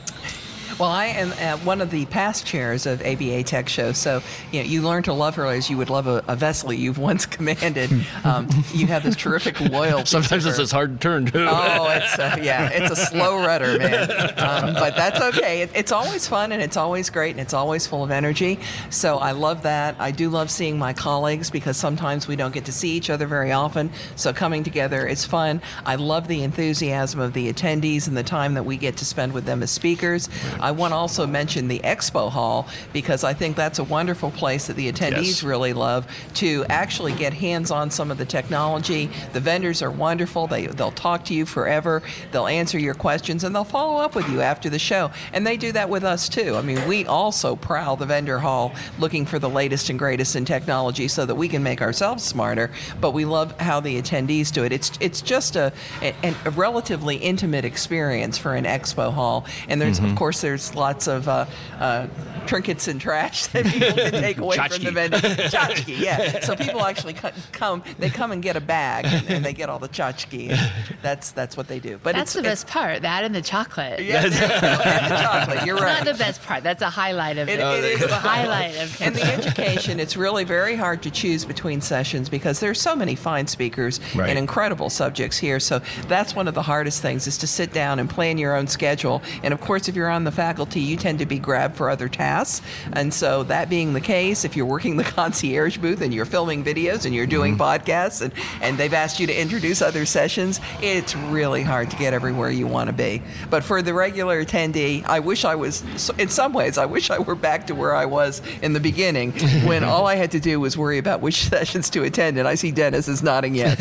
Well, 0.78 0.90
I 0.90 1.06
am 1.06 1.32
uh, 1.32 1.58
one 1.64 1.80
of 1.80 1.90
the 1.90 2.06
past 2.08 2.46
chairs 2.46 2.86
of 2.86 3.02
ABA 3.02 3.44
Tech 3.44 3.70
Show, 3.70 3.94
so 3.94 4.22
you 4.52 4.60
know 4.60 4.68
you 4.68 4.82
learn 4.82 5.04
to 5.04 5.14
love 5.14 5.36
her 5.36 5.46
as 5.46 5.70
you 5.70 5.78
would 5.78 5.90
love 5.90 6.06
a, 6.06 6.22
a 6.28 6.36
vessel 6.36 6.74
you've 6.74 6.98
once 6.98 7.26
commanded. 7.36 7.90
Um, 8.26 8.50
you 8.74 8.86
have 8.88 9.04
this 9.04 9.16
terrific 9.16 9.58
loyalty. 9.62 10.06
Sometimes 10.06 10.46
it's 10.46 10.72
hard 10.74 10.96
to 10.96 10.98
turn 11.00 11.28
too. 11.28 11.48
Oh, 11.48 11.88
it's 11.92 12.20
a, 12.20 12.44
yeah, 12.44 12.70
it's 12.74 12.92
a 12.92 12.96
slow 12.98 13.38
rudder, 13.38 13.78
man. 13.78 14.12
Um, 14.38 14.74
but 14.74 14.98
that's 14.98 15.22
okay. 15.22 15.62
It, 15.62 15.72
it's 15.74 15.94
always 15.94 16.28
fun 16.28 16.52
and 16.52 16.62
it's 16.62 16.76
always 16.76 17.10
great 17.10 17.32
and 17.32 17.40
it's 17.40 17.54
always 17.54 17.88
full 17.88 18.04
of 18.04 18.12
energy. 18.12 18.60
So 18.90 19.18
I 19.18 19.32
love 19.32 19.64
that. 19.64 19.96
I 19.98 20.12
do 20.12 20.30
love 20.30 20.52
seeing 20.52 20.78
my 20.78 20.92
colleagues 20.92 21.50
because 21.50 21.78
sometimes 21.78 22.28
we 22.28 22.36
don't 22.36 22.54
get 22.54 22.66
to 22.66 22.74
see 22.74 22.92
each 22.92 23.10
other 23.10 23.28
very 23.28 23.54
often. 23.54 23.92
So 24.18 24.34
coming 24.34 24.66
together 24.66 25.08
is 25.08 25.24
fun. 25.24 25.62
I 25.86 25.96
love 25.96 26.28
the 26.28 26.44
enthusiasm 26.44 27.22
of 27.22 27.32
the 27.32 27.52
attendees 27.52 28.10
and 28.10 28.18
the 28.18 28.24
time 28.24 28.56
that 28.56 28.64
we 28.64 28.76
get 28.76 28.98
to 28.98 29.06
spend 29.06 29.32
with 29.32 29.46
them 29.46 29.64
as 29.64 29.72
speakers. 29.72 30.28
I 30.66 30.72
want 30.72 30.94
to 30.94 30.96
also 30.96 31.28
mention 31.28 31.68
the 31.68 31.78
expo 31.78 32.32
hall 32.32 32.68
because 32.92 33.24
I 33.24 33.36
think 33.36 33.56
that's 33.56 33.78
a 33.78 33.84
wonderful 33.84 34.32
place 34.32 34.66
that 34.66 34.76
the 34.76 34.92
attendees 34.92 35.28
yes. 35.28 35.44
really 35.44 35.74
love 35.74 36.08
to 36.36 36.66
actually 36.70 37.14
get 37.14 37.36
hands 37.36 37.70
on 37.70 37.92
some 37.92 38.10
of 38.10 38.18
the 38.18 38.26
technology. 38.26 39.12
The 39.34 39.40
vendors 39.40 39.84
are 39.84 39.92
wonderful. 39.92 40.48
They, 40.48 40.66
they'll 40.66 40.90
talk 40.90 41.24
to 41.26 41.36
you 41.36 41.46
forever, 41.46 42.02
they'll 42.32 42.48
answer 42.48 42.80
your 42.80 42.96
questions, 42.96 43.44
and 43.44 43.54
they'll 43.54 43.64
follow 43.64 44.02
up 44.02 44.16
with 44.16 44.28
you 44.28 44.42
after 44.42 44.68
the 44.68 44.80
show. 44.80 45.12
And 45.34 45.46
they 45.46 45.56
do 45.56 45.72
that 45.74 45.88
with 45.88 46.04
us 46.04 46.28
too. 46.28 46.56
I 46.56 46.64
mean, 46.64 46.88
we 46.88 47.06
also 47.06 47.56
prowl 47.56 47.96
the 47.96 48.08
vendor 48.08 48.40
hall 48.40 48.74
looking 48.98 49.28
for 49.28 49.38
the 49.38 49.50
latest 49.50 49.92
and 49.92 50.00
greatest 50.00 50.36
in 50.36 50.46
technology 50.46 51.08
so 51.08 51.28
that 51.28 51.36
we 51.36 51.48
can 51.48 51.62
make 51.62 51.84
ourselves 51.84 52.24
smarter, 52.24 52.72
but 53.00 53.12
we 53.12 53.24
love 53.24 53.60
how 53.60 53.80
the 53.82 54.02
attendees 54.02 54.52
do 54.52 54.64
it. 54.64 54.72
It's, 54.72 54.92
it's 55.00 55.22
just 55.22 55.58
a, 55.58 55.72
a, 56.02 56.34
a 56.44 56.50
relatively 56.50 57.18
intimate 57.18 57.66
experience 57.66 58.40
for 58.40 58.56
an 58.56 58.66
expo 58.66 59.14
hall. 59.14 59.46
And 59.70 59.80
there's, 59.80 60.00
mm-hmm. 60.00 60.10
of 60.10 60.18
course, 60.18 60.42
there's 60.42 60.55
there's 60.56 60.74
lots 60.74 61.08
of 61.08 61.28
uh, 61.28 61.46
uh, 61.80 62.08
trinkets 62.46 62.88
and 62.88 63.02
trash 63.02 63.48
that 63.48 63.66
people 63.66 63.92
can 63.92 64.12
take 64.12 64.38
away 64.38 64.56
from 64.56 64.84
the 64.84 64.92
vendor. 64.92 65.18
Tchotchke, 65.52 66.00
yeah. 66.00 66.40
So 66.40 66.56
people 66.56 66.82
actually 66.86 67.14
come, 67.52 67.84
they 68.00 68.10
come 68.10 68.32
and 68.32 68.42
get 68.42 68.56
a 68.56 68.62
bag 68.62 69.06
and, 69.06 69.30
and 69.30 69.46
they 69.46 69.52
get 69.52 69.70
all 69.70 69.80
the 69.80 69.90
tchotchke. 69.90 70.58
That's 71.02 71.32
that's 71.32 71.58
what 71.58 71.68
they 71.68 71.80
do. 71.80 72.00
But 72.02 72.16
that's 72.16 72.34
the 72.34 72.42
best 72.42 72.68
part. 72.68 73.02
That 73.02 73.26
and 73.26 73.36
the 73.36 73.42
chocolate. 73.42 74.00
Yeah, 74.02 74.24
and 74.24 74.32
the 74.32 75.22
chocolate. 75.22 75.66
You're 75.66 75.76
right. 75.76 76.06
Not 76.06 76.14
the 76.14 76.18
best 76.18 76.42
part. 76.44 76.64
That's 76.64 76.82
a 76.82 76.90
highlight 76.90 77.38
of 77.38 77.50
it. 77.50 77.60
It, 77.60 77.84
it 77.84 78.02
is 78.02 78.08
the 78.08 78.16
highlight 78.16 78.76
of 78.78 79.02
And 79.02 79.14
the 79.14 79.26
education. 79.26 80.00
It's 80.00 80.16
really 80.16 80.46
very 80.46 80.76
hard 80.76 81.04
to 81.04 81.12
choose 81.12 81.44
between 81.44 81.82
sessions 81.82 82.30
because 82.30 82.62
there's 82.62 82.80
so 82.80 82.96
many 82.96 83.16
fine 83.16 83.48
speakers 83.48 84.00
right. 84.16 84.30
and 84.30 84.40
incredible 84.40 84.90
subjects 84.90 85.38
here. 85.38 85.60
So 85.60 85.82
that's 86.08 86.34
one 86.34 86.48
of 86.48 86.54
the 86.54 86.62
hardest 86.62 87.02
things 87.02 87.28
is 87.28 87.38
to 87.40 87.48
sit 87.48 87.74
down 87.74 88.00
and 88.00 88.10
plan 88.10 88.38
your 88.38 88.56
own 88.56 88.68
schedule. 88.68 89.22
And 89.44 89.54
of 89.54 89.60
course, 89.60 89.90
if 89.90 89.96
you're 89.96 90.10
on 90.10 90.24
the 90.24 90.32
faculty, 90.46 90.80
you 90.80 90.96
tend 90.96 91.18
to 91.18 91.26
be 91.26 91.40
grabbed 91.40 91.76
for 91.76 91.90
other 91.90 92.08
tasks. 92.08 92.62
And 92.94 93.12
so, 93.12 93.42
that 93.44 93.68
being 93.68 93.94
the 93.94 94.02
case, 94.02 94.46
if 94.46 94.56
you're 94.56 94.68
working 94.68 94.96
the 94.96 95.04
concierge 95.20 95.78
booth 95.78 96.02
and 96.02 96.14
you're 96.14 96.26
filming 96.26 96.64
videos 96.64 97.06
and 97.06 97.16
you're 97.16 97.26
doing 97.26 97.58
mm-hmm. 97.58 97.64
podcasts 97.64 98.22
and, 98.22 98.32
and 98.62 98.78
they've 98.78 98.94
asked 98.94 99.20
you 99.20 99.26
to 99.26 99.34
introduce 99.34 99.82
other 99.82 100.06
sessions, 100.06 100.60
it's 100.84 101.16
really 101.16 101.64
hard 101.64 101.90
to 101.90 101.98
get 101.98 102.14
everywhere 102.14 102.52
you 102.52 102.68
want 102.68 102.90
to 102.90 102.94
be. 102.94 103.24
But 103.50 103.64
for 103.64 103.82
the 103.82 103.92
regular 103.92 104.46
attendee, 104.46 105.04
I 105.06 105.20
wish 105.20 105.46
I 105.46 105.56
was, 105.56 105.84
in 106.20 106.30
some 106.30 106.54
ways, 106.54 106.78
I 106.78 106.86
wish 106.86 107.10
I 107.10 107.18
were 107.18 107.34
back 107.34 107.66
to 107.68 107.74
where 107.74 107.96
I 107.96 108.06
was 108.06 108.44
in 108.62 108.74
the 108.74 108.80
beginning 108.80 109.32
when 109.66 109.84
all 109.84 110.06
I 110.06 110.14
had 110.14 110.30
to 110.32 110.40
do 110.40 110.60
was 110.60 110.78
worry 110.78 111.00
about 111.00 111.22
which 111.22 111.46
sessions 111.50 111.90
to 111.92 112.04
attend. 112.04 112.38
And 112.38 112.48
I 112.48 112.54
see 112.54 112.70
Dennis 112.70 113.08
is 113.08 113.24
nodding 113.24 113.56
yes. 113.56 113.80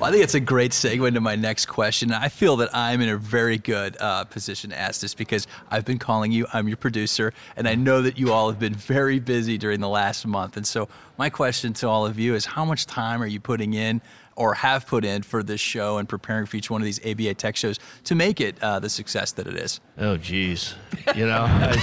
well, 0.00 0.08
I 0.08 0.10
think 0.10 0.24
it's 0.24 0.34
a 0.34 0.40
great 0.40 0.72
segue 0.72 1.06
into 1.06 1.20
my 1.20 1.36
next 1.36 1.66
question. 1.66 2.10
I 2.12 2.28
feel 2.28 2.56
that 2.56 2.74
I'm 2.74 3.00
in 3.00 3.08
a 3.08 3.16
very 3.16 3.58
good 3.58 3.96
uh, 4.00 4.24
position 4.24 4.70
to 4.70 4.78
ask 4.78 5.00
this 5.00 5.14
because 5.14 5.27
because 5.28 5.46
I've 5.70 5.84
been 5.84 5.98
calling 5.98 6.32
you. 6.32 6.46
I'm 6.52 6.66
your 6.66 6.76
producer, 6.78 7.32
and 7.56 7.68
I 7.68 7.74
know 7.74 8.02
that 8.02 8.18
you 8.18 8.32
all 8.32 8.48
have 8.48 8.58
been 8.58 8.74
very 8.74 9.18
busy 9.20 9.58
during 9.58 9.80
the 9.80 9.88
last 9.88 10.26
month. 10.26 10.56
And 10.56 10.66
so, 10.66 10.88
my 11.18 11.28
question 11.30 11.72
to 11.74 11.88
all 11.88 12.06
of 12.06 12.18
you 12.18 12.34
is 12.34 12.46
how 12.46 12.64
much 12.64 12.86
time 12.86 13.22
are 13.22 13.26
you 13.26 13.40
putting 13.40 13.74
in? 13.74 14.00
Or 14.36 14.54
have 14.54 14.86
put 14.86 15.04
in 15.04 15.22
for 15.24 15.42
this 15.42 15.60
show 15.60 15.98
and 15.98 16.08
preparing 16.08 16.46
for 16.46 16.56
each 16.56 16.70
one 16.70 16.80
of 16.80 16.84
these 16.84 17.04
ABA 17.04 17.34
Tech 17.34 17.56
shows 17.56 17.80
to 18.04 18.14
make 18.14 18.40
it 18.40 18.56
uh, 18.62 18.78
the 18.78 18.88
success 18.88 19.32
that 19.32 19.48
it 19.48 19.56
is. 19.56 19.80
Oh, 19.98 20.16
geez. 20.16 20.76
You 21.16 21.26
know, 21.26 21.42
I, 21.42 21.76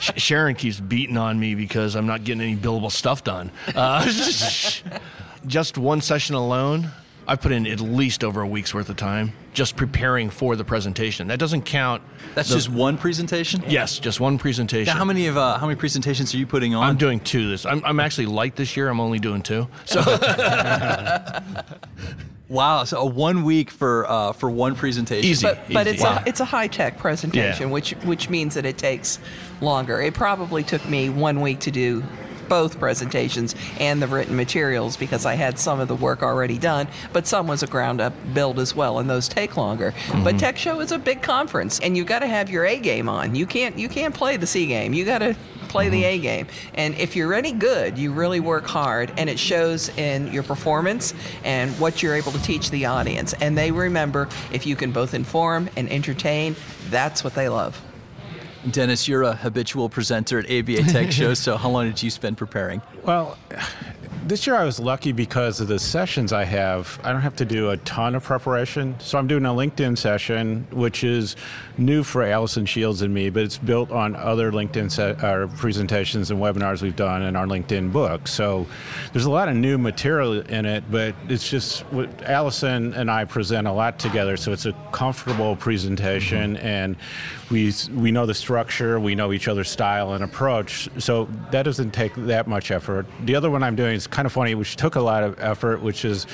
Sh- 0.00 0.10
Sharon 0.16 0.56
keeps 0.56 0.80
beating 0.80 1.16
on 1.16 1.38
me 1.38 1.54
because 1.54 1.94
I'm 1.94 2.06
not 2.06 2.24
getting 2.24 2.40
any 2.40 2.56
billable 2.56 2.90
stuff 2.90 3.22
done. 3.22 3.52
Uh, 3.76 4.04
just 5.46 5.78
one 5.78 6.00
session 6.00 6.34
alone, 6.34 6.88
I've 7.26 7.40
put 7.40 7.52
in 7.52 7.66
at 7.66 7.80
least 7.80 8.22
over 8.22 8.40
a 8.42 8.46
week's 8.46 8.74
worth 8.74 8.88
of 8.90 8.96
time 8.96 9.32
just 9.54 9.76
preparing 9.76 10.30
for 10.30 10.56
the 10.56 10.64
presentation. 10.64 11.28
That 11.28 11.38
doesn't 11.38 11.62
count. 11.62 12.02
That's 12.34 12.48
the- 12.48 12.56
just 12.56 12.68
one 12.68 12.98
presentation. 12.98 13.62
yes, 13.68 13.98
just 13.98 14.18
one 14.20 14.36
presentation. 14.38 14.92
Now, 14.92 14.98
how 14.98 15.04
many 15.04 15.26
of 15.28 15.36
uh, 15.36 15.58
how 15.58 15.66
many 15.66 15.78
presentations 15.78 16.34
are 16.34 16.38
you 16.38 16.46
putting 16.46 16.74
on? 16.74 16.82
I'm 16.84 16.96
doing 16.96 17.20
two 17.20 17.48
this. 17.48 17.64
I'm, 17.64 17.84
I'm 17.84 18.00
actually 18.00 18.26
light 18.26 18.56
this 18.56 18.76
year. 18.76 18.88
I'm 18.88 19.00
only 19.00 19.18
doing 19.20 19.42
two. 19.42 19.68
So 19.84 20.00
wow, 22.48 22.84
so 22.84 22.98
a 22.98 23.06
one 23.06 23.44
week 23.44 23.70
for 23.70 24.08
uh, 24.10 24.32
for 24.32 24.50
one 24.50 24.74
presentation. 24.74 25.28
Easy. 25.30 25.46
But, 25.46 25.58
but 25.72 25.86
it's 25.86 26.02
Wow. 26.02 26.22
a 26.24 26.28
it's 26.28 26.40
a 26.40 26.44
high 26.44 26.66
tech 26.68 26.98
presentation, 26.98 27.68
Yeah. 27.68 27.72
which 27.72 27.92
which 28.04 28.28
means 28.28 28.54
that 28.54 28.66
it 28.66 28.76
takes 28.78 29.18
longer. 29.60 30.00
It 30.00 30.14
probably 30.14 30.62
took 30.62 30.86
me 30.88 31.08
one 31.08 31.40
week 31.40 31.60
to 31.60 31.70
do 31.70 32.02
both 32.48 32.78
presentations 32.78 33.54
and 33.80 34.00
the 34.00 34.06
written 34.06 34.36
materials 34.36 34.96
because 34.96 35.26
I 35.26 35.34
had 35.34 35.58
some 35.58 35.80
of 35.80 35.88
the 35.88 35.96
work 35.96 36.22
already 36.22 36.58
done, 36.58 36.88
but 37.12 37.26
some 37.26 37.46
was 37.46 37.62
a 37.62 37.66
ground 37.66 38.00
up 38.00 38.12
build 38.32 38.58
as 38.58 38.74
well, 38.74 38.98
and 38.98 39.08
those 39.08 39.28
take 39.28 39.56
longer. 39.56 39.92
But 40.08 40.16
mm-hmm. 40.16 40.38
Tech 40.38 40.58
Show 40.58 40.80
is 40.80 40.92
a 40.92 40.98
big 40.98 41.22
conference, 41.22 41.80
and 41.80 41.96
you've 41.96 42.06
got 42.06 42.20
to 42.20 42.26
have 42.26 42.50
your 42.50 42.64
A 42.64 42.78
game 42.78 43.08
on. 43.08 43.34
You 43.34 43.46
can't 43.46 43.78
you 43.78 43.88
can't 43.88 44.14
play 44.14 44.36
the 44.36 44.46
C 44.46 44.66
game. 44.66 44.94
You 44.94 45.04
got 45.04 45.18
to 45.18 45.36
play 45.68 45.88
the 45.88 46.02
mm-hmm. 46.02 46.14
A 46.14 46.18
game. 46.18 46.46
And 46.74 46.94
if 46.94 47.16
you're 47.16 47.34
any 47.34 47.52
good, 47.52 47.98
you 47.98 48.12
really 48.12 48.40
work 48.40 48.66
hard, 48.66 49.12
and 49.16 49.28
it 49.28 49.38
shows 49.38 49.88
in 49.98 50.32
your 50.32 50.42
performance 50.42 51.14
and 51.42 51.70
what 51.80 52.02
you're 52.02 52.14
able 52.14 52.32
to 52.32 52.42
teach 52.42 52.70
the 52.70 52.86
audience. 52.86 53.32
And 53.34 53.58
they 53.58 53.72
remember 53.72 54.28
if 54.52 54.66
you 54.66 54.76
can 54.76 54.92
both 54.92 55.14
inform 55.14 55.68
and 55.76 55.90
entertain, 55.90 56.54
that's 56.90 57.24
what 57.24 57.34
they 57.34 57.48
love. 57.48 57.83
Dennis, 58.70 59.06
you're 59.08 59.22
a 59.22 59.34
habitual 59.34 59.88
presenter 59.88 60.38
at 60.38 60.46
ABA 60.46 60.84
Tech 60.84 61.12
shows. 61.12 61.38
So 61.38 61.56
how 61.56 61.70
long 61.70 61.86
did 61.86 62.02
you 62.02 62.10
spend 62.10 62.36
preparing? 62.36 62.80
Well, 63.04 63.36
this 64.26 64.46
year 64.46 64.56
I 64.56 64.64
was 64.64 64.80
lucky 64.80 65.12
because 65.12 65.60
of 65.60 65.68
the 65.68 65.78
sessions 65.78 66.32
I 66.32 66.44
have. 66.44 66.98
I 67.04 67.12
don't 67.12 67.20
have 67.20 67.36
to 67.36 67.44
do 67.44 67.70
a 67.70 67.76
ton 67.78 68.14
of 68.14 68.22
preparation. 68.22 68.98
So 68.98 69.18
I'm 69.18 69.26
doing 69.26 69.44
a 69.44 69.50
LinkedIn 69.50 69.98
session, 69.98 70.66
which 70.70 71.04
is 71.04 71.36
new 71.76 72.02
for 72.02 72.22
Allison 72.22 72.64
Shields 72.64 73.02
and 73.02 73.12
me, 73.12 73.28
but 73.28 73.42
it's 73.42 73.58
built 73.58 73.90
on 73.90 74.16
other 74.16 74.50
LinkedIn 74.50 74.90
se- 74.90 75.16
uh, 75.20 75.46
presentations 75.58 76.30
and 76.30 76.40
webinars 76.40 76.80
we've 76.80 76.96
done 76.96 77.22
in 77.22 77.36
our 77.36 77.46
LinkedIn 77.46 77.92
book. 77.92 78.26
So 78.26 78.66
there's 79.12 79.26
a 79.26 79.30
lot 79.30 79.48
of 79.48 79.56
new 79.56 79.76
material 79.76 80.40
in 80.40 80.64
it, 80.64 80.84
but 80.90 81.14
it's 81.28 81.48
just 81.48 81.80
what 81.92 82.22
Allison 82.22 82.94
and 82.94 83.10
I 83.10 83.26
present 83.26 83.66
a 83.66 83.72
lot 83.72 83.98
together. 83.98 84.38
So 84.38 84.52
it's 84.52 84.66
a 84.66 84.72
comfortable 84.92 85.54
presentation, 85.56 86.56
and 86.58 86.96
we 87.50 87.72
we 87.92 88.10
know 88.10 88.24
the 88.24 88.34
structure, 88.34 88.98
we 88.98 89.14
know 89.14 89.32
each 89.32 89.48
other's 89.48 89.68
style 89.68 90.14
and 90.14 90.24
approach. 90.24 90.88
So 90.98 91.28
that 91.50 91.64
doesn't 91.64 91.90
take 91.92 92.14
that 92.14 92.46
much 92.46 92.70
effort. 92.70 93.06
The 93.24 93.34
other 93.34 93.50
one 93.50 93.62
I'm 93.62 93.76
doing 93.76 93.94
is 93.94 94.06
kind 94.14 94.26
of 94.26 94.32
funny, 94.32 94.54
which 94.54 94.76
took 94.76 94.94
a 94.94 95.00
lot 95.00 95.24
of 95.24 95.38
effort, 95.40 95.82
which 95.82 96.04
is 96.04 96.26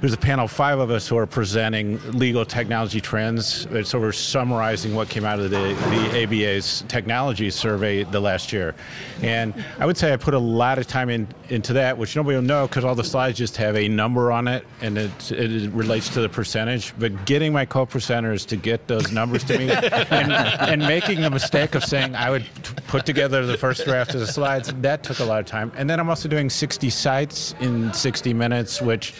there's 0.00 0.14
a 0.14 0.18
panel 0.18 0.46
of 0.46 0.50
five 0.50 0.78
of 0.78 0.90
us 0.90 1.06
who 1.06 1.16
are 1.16 1.26
presenting 1.26 2.00
legal 2.12 2.44
technology 2.44 3.00
trends. 3.00 3.68
So 3.86 4.00
we're 4.00 4.12
summarizing 4.12 4.94
what 4.94 5.10
came 5.10 5.24
out 5.24 5.38
of 5.38 5.50
the, 5.50 5.58
the 5.58 6.24
ABA's 6.24 6.84
technology 6.88 7.50
survey 7.50 8.04
the 8.04 8.20
last 8.20 8.50
year. 8.50 8.74
And 9.22 9.52
I 9.78 9.84
would 9.84 9.98
say 9.98 10.12
I 10.12 10.16
put 10.16 10.32
a 10.32 10.38
lot 10.38 10.78
of 10.78 10.86
time 10.86 11.10
in, 11.10 11.28
into 11.50 11.74
that, 11.74 11.98
which 11.98 12.16
nobody 12.16 12.36
will 12.36 12.42
know 12.42 12.66
because 12.66 12.84
all 12.84 12.94
the 12.94 13.04
slides 13.04 13.36
just 13.36 13.58
have 13.58 13.76
a 13.76 13.88
number 13.88 14.32
on 14.32 14.48
it 14.48 14.64
and 14.80 14.96
it, 14.96 15.30
it 15.30 15.70
relates 15.72 16.08
to 16.14 16.20
the 16.20 16.30
percentage. 16.30 16.94
But 16.98 17.26
getting 17.26 17.52
my 17.52 17.66
co-presenters 17.66 18.46
to 18.46 18.56
get 18.56 18.88
those 18.88 19.12
numbers 19.12 19.44
to 19.44 19.58
me 19.58 19.70
and, 20.10 20.32
and 20.32 20.80
making 20.80 21.20
the 21.20 21.30
mistake 21.30 21.74
of 21.74 21.84
saying 21.84 22.14
I 22.14 22.30
would 22.30 22.46
put 22.86 23.04
together 23.04 23.44
the 23.44 23.58
first 23.58 23.84
draft 23.84 24.14
of 24.14 24.20
the 24.20 24.26
slides, 24.26 24.72
that 24.78 25.02
took 25.02 25.18
a 25.18 25.24
lot 25.24 25.40
of 25.40 25.46
time. 25.46 25.70
And 25.76 25.90
then 25.90 26.00
I'm 26.00 26.08
also 26.08 26.26
doing 26.26 26.48
60 26.48 26.88
sites 27.18 27.54
in 27.58 27.92
60 27.92 28.32
minutes, 28.32 28.80
which 28.80 29.12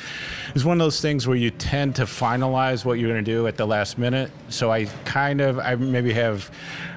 is 0.54 0.64
one 0.64 0.80
of 0.80 0.84
those 0.84 1.00
things 1.00 1.26
where 1.26 1.36
you 1.36 1.50
tend 1.50 1.96
to 1.96 2.02
finalize 2.02 2.84
what 2.84 2.98
you're 2.98 3.10
going 3.10 3.24
to 3.24 3.30
do 3.30 3.48
at 3.48 3.56
the 3.56 3.66
last 3.66 3.98
minute. 3.98 4.30
So 4.50 4.70
I 4.70 4.84
kind 5.04 5.40
of, 5.40 5.58
I 5.58 5.74
maybe 5.74 6.12
have, 6.12 6.48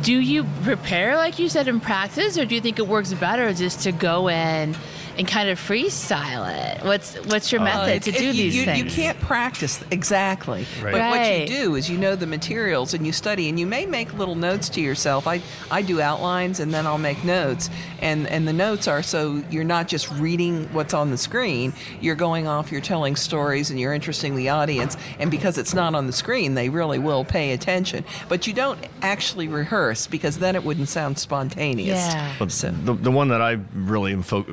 Do 0.02 0.20
you 0.20 0.44
prepare, 0.62 1.16
like 1.16 1.40
you 1.40 1.48
said, 1.48 1.66
in 1.66 1.80
practice, 1.80 2.38
or 2.38 2.44
do 2.44 2.54
you 2.54 2.60
think 2.60 2.78
it 2.78 2.86
works 2.86 3.12
better 3.14 3.52
just 3.52 3.80
to 3.80 3.90
go 3.92 4.28
in 4.28 4.76
and 5.16 5.26
kind 5.26 5.48
of 5.48 5.58
freestyle 5.58 6.48
it? 6.48 6.84
What's 6.84 7.14
what's 7.26 7.50
your 7.52 7.60
oh. 7.60 7.64
method 7.64 8.02
to 8.04 8.12
do 8.12 8.30
it- 8.30 8.32
these 8.32 8.56
you, 8.56 8.64
things? 8.64 8.84
You 8.84 8.90
can't 8.90 9.18
practice 9.20 9.82
exactly. 9.90 10.66
Right. 10.82 10.92
But 10.92 11.10
what 11.10 11.40
you 11.40 11.46
do 11.46 11.74
is 11.74 11.90
you 11.90 11.98
know 11.98 12.16
the 12.16 12.26
materials 12.26 12.94
and 12.94 13.06
you 13.06 13.12
study 13.12 13.48
and 13.48 13.58
you 13.58 13.66
may 13.66 13.86
make 13.86 14.12
little 14.14 14.34
notes 14.34 14.68
to 14.70 14.80
yourself. 14.80 15.26
I, 15.26 15.40
I 15.70 15.82
do 15.82 16.00
outlines 16.00 16.60
and 16.60 16.72
then 16.72 16.86
I'll 16.86 16.98
make 16.98 17.24
notes. 17.24 17.70
And, 18.00 18.26
and 18.26 18.46
the 18.46 18.52
notes 18.52 18.88
are 18.88 19.02
so 19.02 19.42
you're 19.50 19.64
not 19.64 19.88
just 19.88 20.10
reading 20.12 20.72
what's 20.72 20.94
on 20.94 21.10
the 21.10 21.18
screen, 21.18 21.72
you're 22.00 22.14
going 22.14 22.46
off, 22.46 22.70
you're 22.70 22.80
telling 22.80 23.16
stories 23.16 23.70
and 23.70 23.80
you're 23.80 23.92
interesting 23.92 24.36
the 24.36 24.50
audience. 24.50 24.96
And 25.18 25.30
because 25.30 25.58
it's 25.58 25.74
not 25.74 25.94
on 25.94 26.06
the 26.06 26.12
screen, 26.12 26.54
they 26.54 26.68
really 26.68 26.98
will 26.98 27.24
pay 27.24 27.52
attention. 27.52 28.04
But 28.28 28.46
you 28.46 28.52
don't 28.52 28.78
actually 29.02 29.48
rehearse 29.48 30.06
because 30.06 30.38
then 30.38 30.54
it 30.56 30.64
wouldn't 30.64 30.88
sound 30.88 31.18
spontaneous. 31.18 31.98
Yeah. 31.98 32.34
But 32.38 32.50
the, 32.50 32.94
the 32.94 33.10
one 33.10 33.28
that 33.28 33.40
I 33.40 33.58
really 33.74 34.12
am 34.12 34.22
fo- 34.22 34.46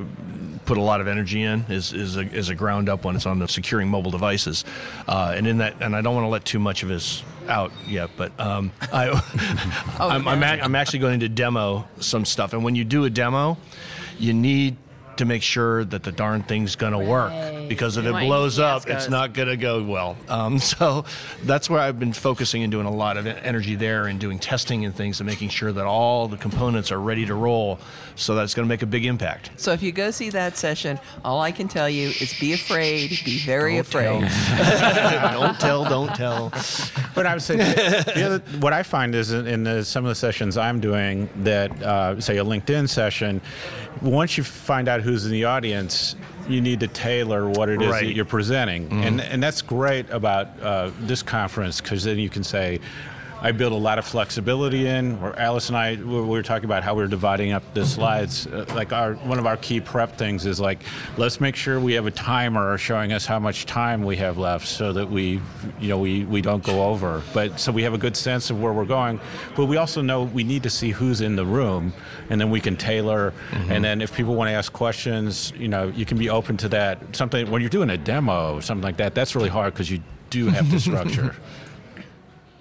put 0.64 0.78
a 0.78 0.82
lot 0.82 1.00
of 1.00 1.08
energy 1.08 1.42
in 1.42 1.64
is 1.68 1.92
is 1.92 2.16
a, 2.16 2.20
is 2.20 2.48
a 2.48 2.54
ground 2.54 2.88
up 2.88 3.04
one. 3.04 3.16
It's 3.16 3.26
on 3.26 3.38
the 3.38 3.48
securing 3.48 3.88
mobile 3.88 4.10
devices, 4.10 4.64
uh, 5.08 5.32
and 5.36 5.46
in 5.46 5.58
that, 5.58 5.80
and 5.80 5.94
I 5.94 6.00
don't 6.02 6.14
want 6.14 6.24
to 6.24 6.28
let 6.28 6.44
too 6.44 6.58
much 6.58 6.82
of 6.82 6.88
this 6.88 7.22
out 7.48 7.72
yet, 7.86 8.10
but 8.16 8.38
um, 8.40 8.72
I, 8.92 9.08
I'm, 9.98 10.26
I'm, 10.26 10.42
ac- 10.42 10.62
I'm 10.62 10.74
actually 10.74 11.00
going 11.00 11.20
to 11.20 11.28
demo 11.28 11.86
some 12.00 12.24
stuff. 12.24 12.52
And 12.52 12.64
when 12.64 12.74
you 12.74 12.84
do 12.84 13.04
a 13.04 13.10
demo, 13.10 13.58
you 14.18 14.32
need 14.32 14.76
to 15.18 15.24
make 15.24 15.42
sure 15.42 15.84
that 15.84 16.02
the 16.02 16.12
darn 16.12 16.42
thing's 16.42 16.76
going 16.76 16.92
to 16.92 16.98
work 16.98 17.32
because 17.68 17.96
if 17.96 18.04
You 18.04 18.16
it 18.16 18.26
blows 18.26 18.58
up, 18.58 18.88
it's 18.88 19.08
not 19.08 19.32
going 19.32 19.48
to 19.48 19.56
go 19.56 19.82
well. 19.82 20.16
Um, 20.28 20.58
so 20.74 21.04
that's 21.42 21.68
where 21.70 21.80
I've 21.80 21.98
been 21.98 22.12
focusing 22.12 22.62
and 22.62 22.70
doing 22.70 22.86
a 22.86 22.90
lot 22.92 23.16
of 23.16 23.26
energy 23.26 23.74
there 23.74 24.06
and 24.06 24.18
doing 24.20 24.38
testing 24.38 24.84
and 24.84 24.94
things 24.94 25.20
and 25.20 25.26
making 25.28 25.48
sure 25.48 25.72
that 25.72 25.84
all 25.86 26.28
the 26.28 26.36
components 26.36 26.90
are 26.92 27.00
ready 27.00 27.26
to 27.26 27.34
roll. 27.34 27.78
So 28.16 28.34
that's 28.34 28.54
going 28.54 28.66
to 28.66 28.68
make 28.68 28.82
a 28.82 28.86
big 28.86 29.04
impact. 29.06 29.50
So 29.56 29.72
if 29.72 29.82
you 29.82 29.90
go 29.90 30.10
see 30.10 30.30
that 30.30 30.56
session, 30.56 31.00
all 31.24 31.40
I 31.40 31.50
can 31.50 31.66
tell 31.66 31.88
you 31.88 32.08
is 32.08 32.38
be 32.38 32.52
afraid, 32.52 33.10
be 33.24 33.38
very 33.38 33.76
Don't 33.76 33.90
tell. 33.90 34.22
afraid. 34.22 35.30
don't 35.32 35.60
tell, 35.60 35.84
don't 35.84 36.14
tell. 36.14 36.50
But 37.14 37.26
I 37.26 37.34
would 37.34 37.42
say 37.42 37.56
the 37.56 38.22
other, 38.24 38.58
what 38.58 38.72
I 38.72 38.82
find 38.82 39.14
is 39.14 39.32
in, 39.32 39.46
in 39.46 39.64
the, 39.64 39.84
some 39.84 40.04
of 40.04 40.08
the 40.10 40.14
sessions 40.14 40.56
I'm 40.56 40.80
doing 40.80 41.28
that, 41.42 41.82
uh, 41.82 42.20
say, 42.20 42.38
a 42.38 42.44
LinkedIn 42.44 42.88
session, 42.88 43.40
once 44.00 44.36
you 44.36 44.44
find 44.44 44.88
out 44.88 45.02
who's 45.04 45.24
in 45.26 45.30
the 45.32 45.44
audience, 45.44 46.16
you 46.48 46.60
need 46.60 46.80
to 46.80 46.88
tailor 46.88 47.48
what 47.48 47.68
it 47.68 47.80
is 47.80 47.88
Right. 47.90 48.04
that 48.06 48.12
you're 48.14 48.24
presenting, 48.24 48.90
and 49.04 49.20
and 49.20 49.42
that's 49.42 49.62
great 49.62 50.08
about 50.10 50.48
uh, 50.60 50.90
this 51.00 51.22
conference 51.22 51.80
because 51.80 52.02
then 52.04 52.18
you 52.18 52.28
can 52.30 52.42
say. 52.42 52.80
I 53.44 53.52
build 53.52 53.74
a 53.74 53.76
lot 53.76 53.98
of 53.98 54.06
flexibility 54.06 54.86
in. 54.86 55.20
Where 55.20 55.38
Alice 55.38 55.68
and 55.68 55.76
I, 55.76 55.96
we 55.96 56.22
were 56.22 56.42
talking 56.42 56.64
about 56.64 56.82
how 56.82 56.94
we 56.94 57.04
are 57.04 57.08
dividing 57.08 57.52
up 57.52 57.62
the 57.74 57.84
slides. 57.84 58.46
Uh, 58.46 58.64
like 58.74 58.90
our 58.90 59.16
one 59.16 59.38
of 59.38 59.44
our 59.44 59.58
key 59.58 59.82
prep 59.82 60.16
things 60.16 60.46
is 60.46 60.58
like, 60.58 60.82
let's 61.18 61.42
make 61.42 61.54
sure 61.54 61.78
we 61.78 61.92
have 61.92 62.06
a 62.06 62.10
timer 62.10 62.78
showing 62.78 63.12
us 63.12 63.26
how 63.26 63.38
much 63.38 63.66
time 63.66 64.02
we 64.02 64.16
have 64.16 64.38
left, 64.38 64.66
so 64.66 64.94
that 64.94 65.10
we, 65.10 65.42
you 65.78 65.88
know, 65.88 65.98
we 65.98 66.24
we 66.24 66.40
don't 66.40 66.64
go 66.64 66.84
over. 66.84 67.22
But 67.34 67.60
so 67.60 67.70
we 67.70 67.82
have 67.82 67.92
a 67.92 67.98
good 67.98 68.16
sense 68.16 68.48
of 68.48 68.62
where 68.62 68.72
we're 68.72 68.86
going. 68.86 69.20
But 69.54 69.66
we 69.66 69.76
also 69.76 70.00
know 70.00 70.22
we 70.22 70.42
need 70.42 70.62
to 70.62 70.70
see 70.70 70.92
who's 70.92 71.20
in 71.20 71.36
the 71.36 71.44
room, 71.44 71.92
and 72.30 72.40
then 72.40 72.48
we 72.48 72.60
can 72.60 72.78
tailor. 72.78 73.34
Mm-hmm. 73.50 73.72
And 73.72 73.84
then 73.84 74.00
if 74.00 74.14
people 74.14 74.36
want 74.36 74.48
to 74.48 74.54
ask 74.54 74.72
questions, 74.72 75.52
you 75.54 75.68
know, 75.68 75.88
you 75.88 76.06
can 76.06 76.16
be 76.16 76.30
open 76.30 76.56
to 76.56 76.68
that. 76.70 77.14
Something 77.14 77.50
when 77.50 77.60
you're 77.60 77.68
doing 77.68 77.90
a 77.90 77.98
demo, 77.98 78.60
something 78.60 78.82
like 78.82 78.96
that, 78.96 79.14
that's 79.14 79.34
really 79.34 79.50
hard 79.50 79.74
because 79.74 79.90
you 79.90 80.00
do 80.30 80.46
have 80.46 80.70
to 80.70 80.80
structure. 80.80 81.36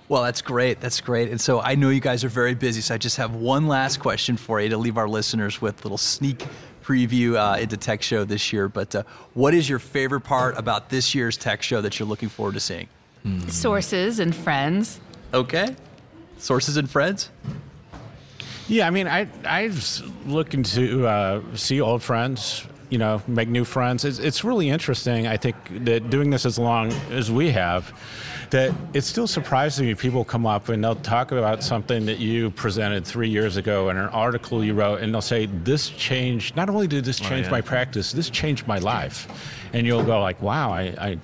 Well, 0.10 0.24
that's 0.24 0.42
great. 0.42 0.80
That's 0.82 1.02
great. 1.02 1.30
And 1.30 1.40
so 1.40 1.60
I 1.60 1.76
know 1.76 1.90
you 1.90 2.02
guys 2.02 2.24
are 2.24 2.30
very 2.30 2.56
busy, 2.56 2.82
so 2.82 2.96
I 2.96 2.98
just 2.98 3.18
have 3.18 3.36
one 3.36 3.68
last 3.68 4.00
question 4.00 4.38
for 4.38 4.60
you 4.60 4.70
to 4.70 4.78
leave 4.78 4.98
our 4.98 5.08
listeners 5.08 5.62
with 5.62 5.80
a 5.80 5.84
little 5.84 5.98
sneak 5.98 6.46
preview 6.84 7.36
uh, 7.36 7.58
into 7.58 7.78
Tech 7.78 8.02
Show 8.02 8.26
this 8.26 8.52
year. 8.52 8.68
But 8.68 8.94
uh, 8.94 9.04
what 9.34 9.54
is 9.54 9.68
your 9.70 9.80
favorite 9.80 10.22
part 10.22 10.58
about 10.58 10.90
this 10.90 11.16
year's 11.16 11.38
Tech 11.38 11.64
Show 11.64 11.82
that 11.82 12.00
you're 12.00 12.08
looking 12.08 12.30
forward 12.30 12.56
to 12.56 12.60
seeing? 12.60 12.90
Hmm. 13.24 13.48
Sources 13.48 14.20
and 14.20 14.36
friends. 14.36 15.00
Okay. 15.34 15.76
Sources 16.38 16.76
and 16.78 16.90
friends? 16.90 17.30
Yeah, 18.68 18.88
I 18.88 18.90
mean, 18.92 19.08
I 19.08 19.28
I 19.46 19.72
looking 20.26 20.64
to 20.64 21.08
uh, 21.08 21.42
see 21.56 21.82
old 21.82 22.02
friends, 22.02 22.66
you 22.94 23.00
know, 23.00 23.20
make 23.26 23.50
new 23.50 23.66
friends. 23.66 24.06
It's, 24.06 24.20
it's 24.20 24.44
really 24.44 24.70
interesting. 24.70 25.26
I 25.26 25.36
think 25.36 25.56
that 25.84 26.12
doing 26.12 26.30
this 26.30 26.46
as 26.46 26.60
long 26.60 26.92
as 27.10 27.32
we 27.32 27.50
have, 27.50 27.92
that 28.52 28.72
it's 28.94 29.08
still 29.08 29.26
surprising 29.26 29.88
me. 29.88 29.96
People 29.96 30.24
come 30.24 30.46
up 30.46 30.70
and 30.70 30.84
they'll 30.84 30.94
talk 30.98 31.32
about 31.32 31.64
something 31.64 32.06
that 32.06 32.20
you 32.20 32.52
presented 32.52 33.04
three 33.04 33.30
years 33.30 33.58
ago 33.58 33.90
in 33.90 33.98
an 33.98 34.10
article 34.10 34.64
you 34.64 34.76
wrote, 34.76 35.02
and 35.02 35.12
they'll 35.12 35.22
say, 35.22 35.48
"This 35.48 35.90
changed. 35.90 36.56
Not 36.56 36.70
only 36.70 36.86
did 36.86 37.04
this 37.04 37.20
oh, 37.20 37.24
change 37.28 37.48
oh, 37.48 37.50
yeah. 37.50 37.58
my 37.58 37.62
practice, 37.62 38.12
this 38.12 38.30
changed 38.30 38.68
my 38.68 38.78
life." 38.78 39.28
And 39.74 39.88
you'll 39.88 40.04
go 40.04 40.22
like, 40.22 40.40
"Wow, 40.40 40.72
I." 40.72 40.82
I 41.00 41.18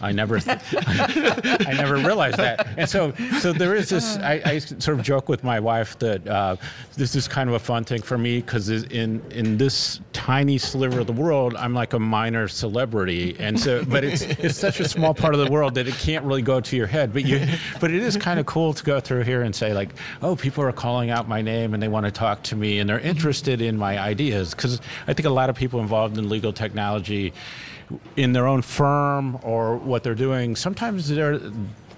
I 0.00 0.12
never, 0.12 0.40
I, 0.46 1.74
never 1.76 1.96
realized 1.96 2.36
that. 2.38 2.66
And 2.76 2.88
so, 2.88 3.12
so 3.40 3.52
there 3.52 3.74
is 3.74 3.88
this. 3.88 4.16
I, 4.18 4.40
I 4.44 4.58
sort 4.58 4.98
of 4.98 5.04
joke 5.04 5.28
with 5.28 5.44
my 5.44 5.60
wife 5.60 5.98
that 6.00 6.26
uh, 6.26 6.56
this 6.96 7.14
is 7.14 7.28
kind 7.28 7.48
of 7.48 7.54
a 7.54 7.58
fun 7.58 7.84
thing 7.84 8.02
for 8.02 8.18
me 8.18 8.40
because 8.40 8.68
in 8.68 9.22
in 9.30 9.56
this 9.56 10.00
tiny 10.12 10.58
sliver 10.58 11.00
of 11.00 11.06
the 11.06 11.12
world, 11.12 11.54
I'm 11.56 11.74
like 11.74 11.92
a 11.92 11.98
minor 11.98 12.48
celebrity, 12.48 13.36
and 13.38 13.58
so, 13.58 13.84
but 13.84 14.04
it's 14.04 14.22
it's 14.22 14.58
such 14.58 14.80
a 14.80 14.88
small 14.88 15.14
part 15.14 15.34
of 15.34 15.44
the 15.44 15.50
world 15.50 15.74
that 15.74 15.86
it 15.86 15.94
can't 15.94 16.24
really 16.24 16.42
go 16.42 16.60
to 16.60 16.76
your 16.76 16.86
head. 16.86 17.12
But 17.12 17.24
you, 17.24 17.46
but 17.80 17.90
it 17.90 18.02
is 18.02 18.16
kind 18.16 18.38
of 18.38 18.46
cool 18.46 18.74
to 18.74 18.84
go 18.84 19.00
through 19.00 19.22
here 19.22 19.42
and 19.42 19.54
say 19.54 19.72
like, 19.72 19.90
oh, 20.22 20.36
people 20.36 20.64
are 20.64 20.72
calling 20.72 21.10
out 21.10 21.28
my 21.28 21.42
name 21.42 21.74
and 21.74 21.82
they 21.82 21.88
want 21.88 22.06
to 22.06 22.12
talk 22.12 22.42
to 22.44 22.56
me 22.56 22.78
and 22.78 22.88
they're 22.88 23.00
interested 23.00 23.60
in 23.60 23.76
my 23.76 23.98
ideas 23.98 24.54
because 24.54 24.80
I 25.06 25.14
think 25.14 25.26
a 25.26 25.30
lot 25.30 25.50
of 25.50 25.56
people 25.56 25.80
involved 25.80 26.18
in 26.18 26.28
legal 26.28 26.52
technology 26.52 27.32
in 28.16 28.32
their 28.32 28.46
own 28.46 28.62
firm 28.62 29.38
or 29.42 29.76
what 29.76 30.02
they're 30.02 30.14
doing, 30.14 30.56
sometimes 30.56 31.08
they're 31.08 31.40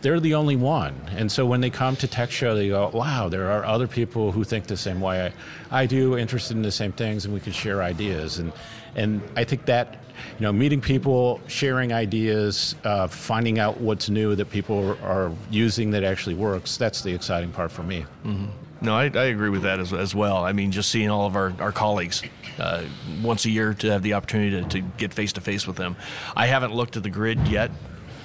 they're 0.01 0.21
the 0.21 0.35
only 0.35 0.57
one. 0.57 0.95
And 1.17 1.31
so 1.31 1.45
when 1.45 1.61
they 1.61 1.71
come 1.71 1.97
to 1.97 2.07
Tech 2.07 2.31
Show, 2.31 2.55
they 2.55 2.69
go, 2.69 2.89
wow, 2.95 3.29
there 3.29 3.51
are 3.51 3.65
other 3.65 3.89
people 3.89 4.31
who 4.31 4.45
think 4.45 4.67
the 4.67 4.77
same 4.77 5.01
way 5.01 5.33
I, 5.71 5.83
I 5.83 5.87
do, 5.87 6.17
interested 6.17 6.57
in 6.57 6.63
the 6.63 6.71
same 6.71 6.93
things, 6.93 7.25
and 7.25 7.35
we 7.35 7.41
can 7.41 7.53
share 7.53 7.83
ideas. 7.83 8.39
And, 8.39 8.53
and 8.95 9.21
I 9.37 9.43
think 9.43 9.65
that, 9.67 9.99
you 10.39 10.45
know, 10.45 10.53
meeting 10.53 10.81
people, 10.81 11.41
sharing 11.49 11.93
ideas, 11.93 12.77
uh, 12.85 13.09
finding 13.09 13.59
out 13.59 13.81
what's 13.81 14.09
new 14.09 14.37
that 14.37 14.51
people 14.51 14.97
are 15.03 15.33
using 15.51 15.91
that 15.91 16.05
actually 16.05 16.37
works, 16.37 16.77
that's 16.77 17.03
the 17.03 17.13
exciting 17.13 17.51
part 17.51 17.73
for 17.73 17.83
me. 17.83 18.07
Mm-hmm. 18.25 18.47
No, 18.81 18.95
I, 18.95 19.05
I, 19.05 19.25
agree 19.25 19.51
with 19.51 19.63
that 19.63 19.81
as, 19.81 19.93
as, 19.93 20.15
well. 20.15 20.45
I 20.45 20.53
mean, 20.53 20.71
just 20.71 20.89
seeing 20.91 21.11
all 21.11 21.27
of 21.27 21.35
our, 21.35 21.53
our 21.59 21.73
colleagues 21.73 22.23
uh, 22.59 22.85
once 23.23 23.45
a 23.45 23.51
year 23.51 23.75
to 23.75 23.91
have 23.91 24.03
the 24.03 24.15
opportunity 24.15 24.63
to, 24.63 24.69
to 24.69 24.81
get 24.81 25.13
face 25.13 25.33
to 25.33 25.41
face 25.41 25.67
with 25.67 25.77
them. 25.77 25.97
I 26.37 26.47
haven't 26.47 26.73
looked 26.73 26.97
at 26.97 27.03
the 27.03 27.11
grid 27.11 27.49
yet 27.49 27.73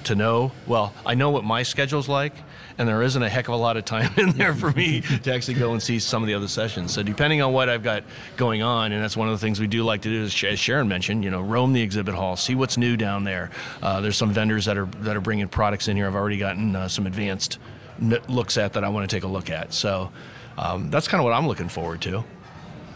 to 0.04 0.14
know, 0.14 0.52
well, 0.66 0.92
I 1.04 1.14
know 1.14 1.30
what 1.30 1.44
my 1.44 1.62
schedule's 1.62 2.08
like, 2.08 2.34
and 2.78 2.88
there 2.88 3.02
isn't 3.02 3.22
a 3.22 3.28
heck 3.28 3.48
of 3.48 3.54
a 3.54 3.56
lot 3.56 3.76
of 3.76 3.84
time 3.84 4.12
in 4.18 4.30
there 4.32 4.54
for 4.54 4.70
me 4.72 5.00
to 5.00 5.34
actually 5.34 5.54
go 5.54 5.72
and 5.72 5.82
see 5.82 5.98
some 5.98 6.22
of 6.22 6.26
the 6.26 6.34
other 6.34 6.48
sessions. 6.48 6.92
So 6.92 7.02
depending 7.02 7.42
on 7.42 7.52
what 7.52 7.68
I've 7.68 7.82
got 7.82 8.04
going 8.36 8.62
on, 8.62 8.92
and 8.92 9.02
that's 9.02 9.16
one 9.16 9.28
of 9.28 9.34
the 9.34 9.44
things 9.44 9.60
we 9.60 9.66
do 9.66 9.82
like 9.82 10.02
to 10.02 10.08
do, 10.08 10.22
is, 10.22 10.44
as 10.44 10.58
Sharon 10.58 10.88
mentioned, 10.88 11.24
you 11.24 11.30
know, 11.30 11.40
roam 11.40 11.72
the 11.72 11.82
exhibit 11.82 12.14
hall, 12.14 12.36
see 12.36 12.54
what's 12.54 12.76
new 12.76 12.96
down 12.96 13.24
there. 13.24 13.50
Uh, 13.82 14.00
there's 14.00 14.16
some 14.16 14.32
vendors 14.32 14.66
that 14.66 14.78
are 14.78 14.86
that 15.00 15.16
are 15.16 15.20
bringing 15.20 15.48
products 15.48 15.88
in 15.88 15.96
here. 15.96 16.06
I've 16.06 16.14
already 16.14 16.38
gotten 16.38 16.76
uh, 16.76 16.88
some 16.88 17.06
advanced 17.06 17.58
looks 18.28 18.58
at 18.58 18.72
that 18.74 18.84
I 18.84 18.88
want 18.88 19.08
to 19.08 19.16
take 19.16 19.24
a 19.24 19.28
look 19.28 19.50
at. 19.50 19.72
So 19.72 20.12
um, 20.58 20.90
that's 20.90 21.08
kind 21.08 21.20
of 21.20 21.24
what 21.24 21.32
I'm 21.32 21.46
looking 21.46 21.68
forward 21.68 22.00
to. 22.02 22.24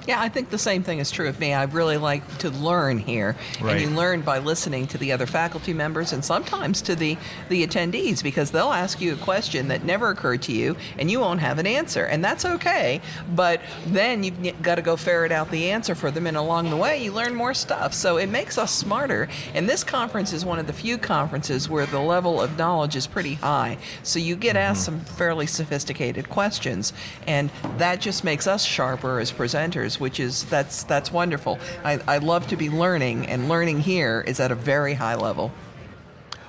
Yeah, 0.08 0.22
I 0.22 0.30
think 0.30 0.48
the 0.48 0.56
same 0.56 0.82
thing 0.82 1.00
is 1.00 1.10
true 1.10 1.28
of 1.28 1.38
me. 1.38 1.52
I 1.52 1.64
really 1.64 1.98
like 1.98 2.38
to 2.38 2.48
learn 2.48 2.96
here, 2.96 3.36
right. 3.60 3.72
and 3.72 3.80
you 3.82 3.94
learn 3.94 4.22
by 4.22 4.38
listening 4.38 4.86
to 4.86 4.96
the 4.96 5.12
other 5.12 5.26
faculty 5.26 5.74
members 5.74 6.14
and 6.14 6.24
sometimes 6.24 6.80
to 6.82 6.96
the 6.96 7.18
the 7.50 7.66
attendees 7.66 8.22
because 8.22 8.50
they'll 8.50 8.72
ask 8.72 9.02
you 9.02 9.12
a 9.12 9.16
question 9.18 9.68
that 9.68 9.84
never 9.84 10.08
occurred 10.08 10.40
to 10.44 10.52
you, 10.52 10.76
and 10.98 11.10
you 11.10 11.20
won't 11.20 11.40
have 11.40 11.58
an 11.58 11.66
answer, 11.66 12.06
and 12.06 12.24
that's 12.24 12.46
okay. 12.46 13.02
But 13.34 13.60
then 13.86 14.24
you've 14.24 14.62
got 14.62 14.76
to 14.76 14.82
go 14.82 14.96
ferret 14.96 15.30
out 15.30 15.50
the 15.50 15.70
answer 15.72 15.94
for 15.94 16.10
them, 16.10 16.26
and 16.26 16.38
along 16.38 16.70
the 16.70 16.78
way 16.78 17.04
you 17.04 17.12
learn 17.12 17.34
more 17.34 17.52
stuff. 17.52 17.92
So 17.92 18.16
it 18.16 18.30
makes 18.30 18.56
us 18.56 18.72
smarter. 18.72 19.28
And 19.52 19.68
this 19.68 19.84
conference 19.84 20.32
is 20.32 20.42
one 20.42 20.58
of 20.58 20.66
the 20.66 20.72
few 20.72 20.96
conferences 20.96 21.68
where 21.68 21.84
the 21.84 22.00
level 22.00 22.40
of 22.40 22.56
knowledge 22.56 22.96
is 22.96 23.06
pretty 23.06 23.34
high. 23.34 23.76
So 24.04 24.18
you 24.18 24.36
get 24.36 24.56
asked 24.56 24.88
mm-hmm. 24.88 25.04
some 25.04 25.16
fairly 25.16 25.46
sophisticated 25.46 26.30
questions, 26.30 26.94
and 27.26 27.50
that 27.76 28.00
just 28.00 28.24
makes 28.24 28.46
us 28.46 28.64
sharper 28.64 29.20
as 29.20 29.30
presenters 29.30 29.97
which 30.00 30.20
is 30.20 30.44
that's 30.44 30.84
that's 30.84 31.12
wonderful. 31.12 31.58
I, 31.84 32.00
I 32.06 32.18
love 32.18 32.46
to 32.48 32.56
be 32.56 32.70
learning, 32.70 33.26
and 33.26 33.48
learning 33.48 33.80
here 33.80 34.24
is 34.26 34.40
at 34.40 34.50
a 34.50 34.54
very 34.54 34.94
high 34.94 35.14
level. 35.14 35.52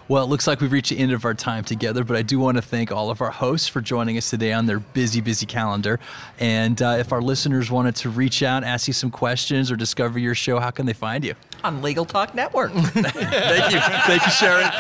Well, 0.10 0.24
it 0.24 0.28
looks 0.28 0.48
like 0.48 0.60
we've 0.60 0.72
reached 0.72 0.90
the 0.90 0.98
end 0.98 1.12
of 1.12 1.24
our 1.24 1.36
time 1.36 1.64
together, 1.64 2.04
but 2.04 2.18
I 2.18 2.24
do 2.24 2.40
want 2.40 2.58
to 2.58 2.64
thank 2.64 2.92
all 2.92 3.12
of 3.12 3.22
our 3.22 3.30
hosts 3.30 3.68
for 3.68 3.80
joining 3.80 4.18
us 4.18 4.28
today 4.28 4.54
on 4.54 4.66
their 4.66 4.80
busy, 4.80 5.22
busy 5.22 5.46
calendar. 5.46 6.00
And 6.40 6.82
uh, 6.82 6.96
if 6.98 7.12
our 7.12 7.22
listeners 7.22 7.70
wanted 7.70 7.96
to 7.98 8.10
reach 8.10 8.42
out, 8.42 8.64
ask 8.64 8.88
you 8.88 8.94
some 8.94 9.12
questions, 9.12 9.72
or 9.72 9.76
discover 9.76 10.18
your 10.18 10.34
show, 10.34 10.60
how 10.60 10.72
can 10.72 10.88
they 10.88 10.94
find 10.94 11.24
you? 11.24 11.36
On 11.64 11.84
Legal 11.84 12.06
Talk 12.06 12.34
Network. 12.34 12.72
thank 12.74 13.72
you. 13.72 13.80
Thank 13.80 14.26
you, 14.26 14.32
Sharon. 14.32 14.66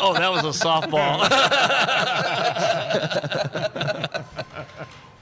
oh, 0.00 0.14
that 0.16 0.30
was 0.30 0.44
a 0.44 0.64
softball. 0.64 1.26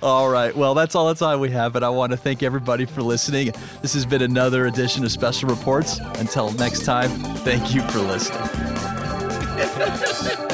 All 0.04 0.28
right. 0.28 0.54
Well, 0.54 0.74
that's 0.74 0.94
all 0.94 1.08
the 1.08 1.14
time 1.14 1.40
we 1.40 1.50
have, 1.52 1.72
but 1.72 1.82
I 1.82 1.88
want 1.88 2.12
to 2.12 2.18
thank 2.18 2.42
everybody 2.42 2.84
for 2.84 3.00
listening. 3.00 3.54
This 3.80 3.94
has 3.94 4.04
been 4.04 4.20
another 4.20 4.66
edition 4.66 5.02
of 5.02 5.10
Special 5.10 5.48
Reports. 5.48 5.98
Until 6.18 6.52
next 6.52 6.84
time, 6.84 7.08
thank 7.38 7.74
you 7.74 7.80
for 7.88 8.00
listening. 8.00 8.38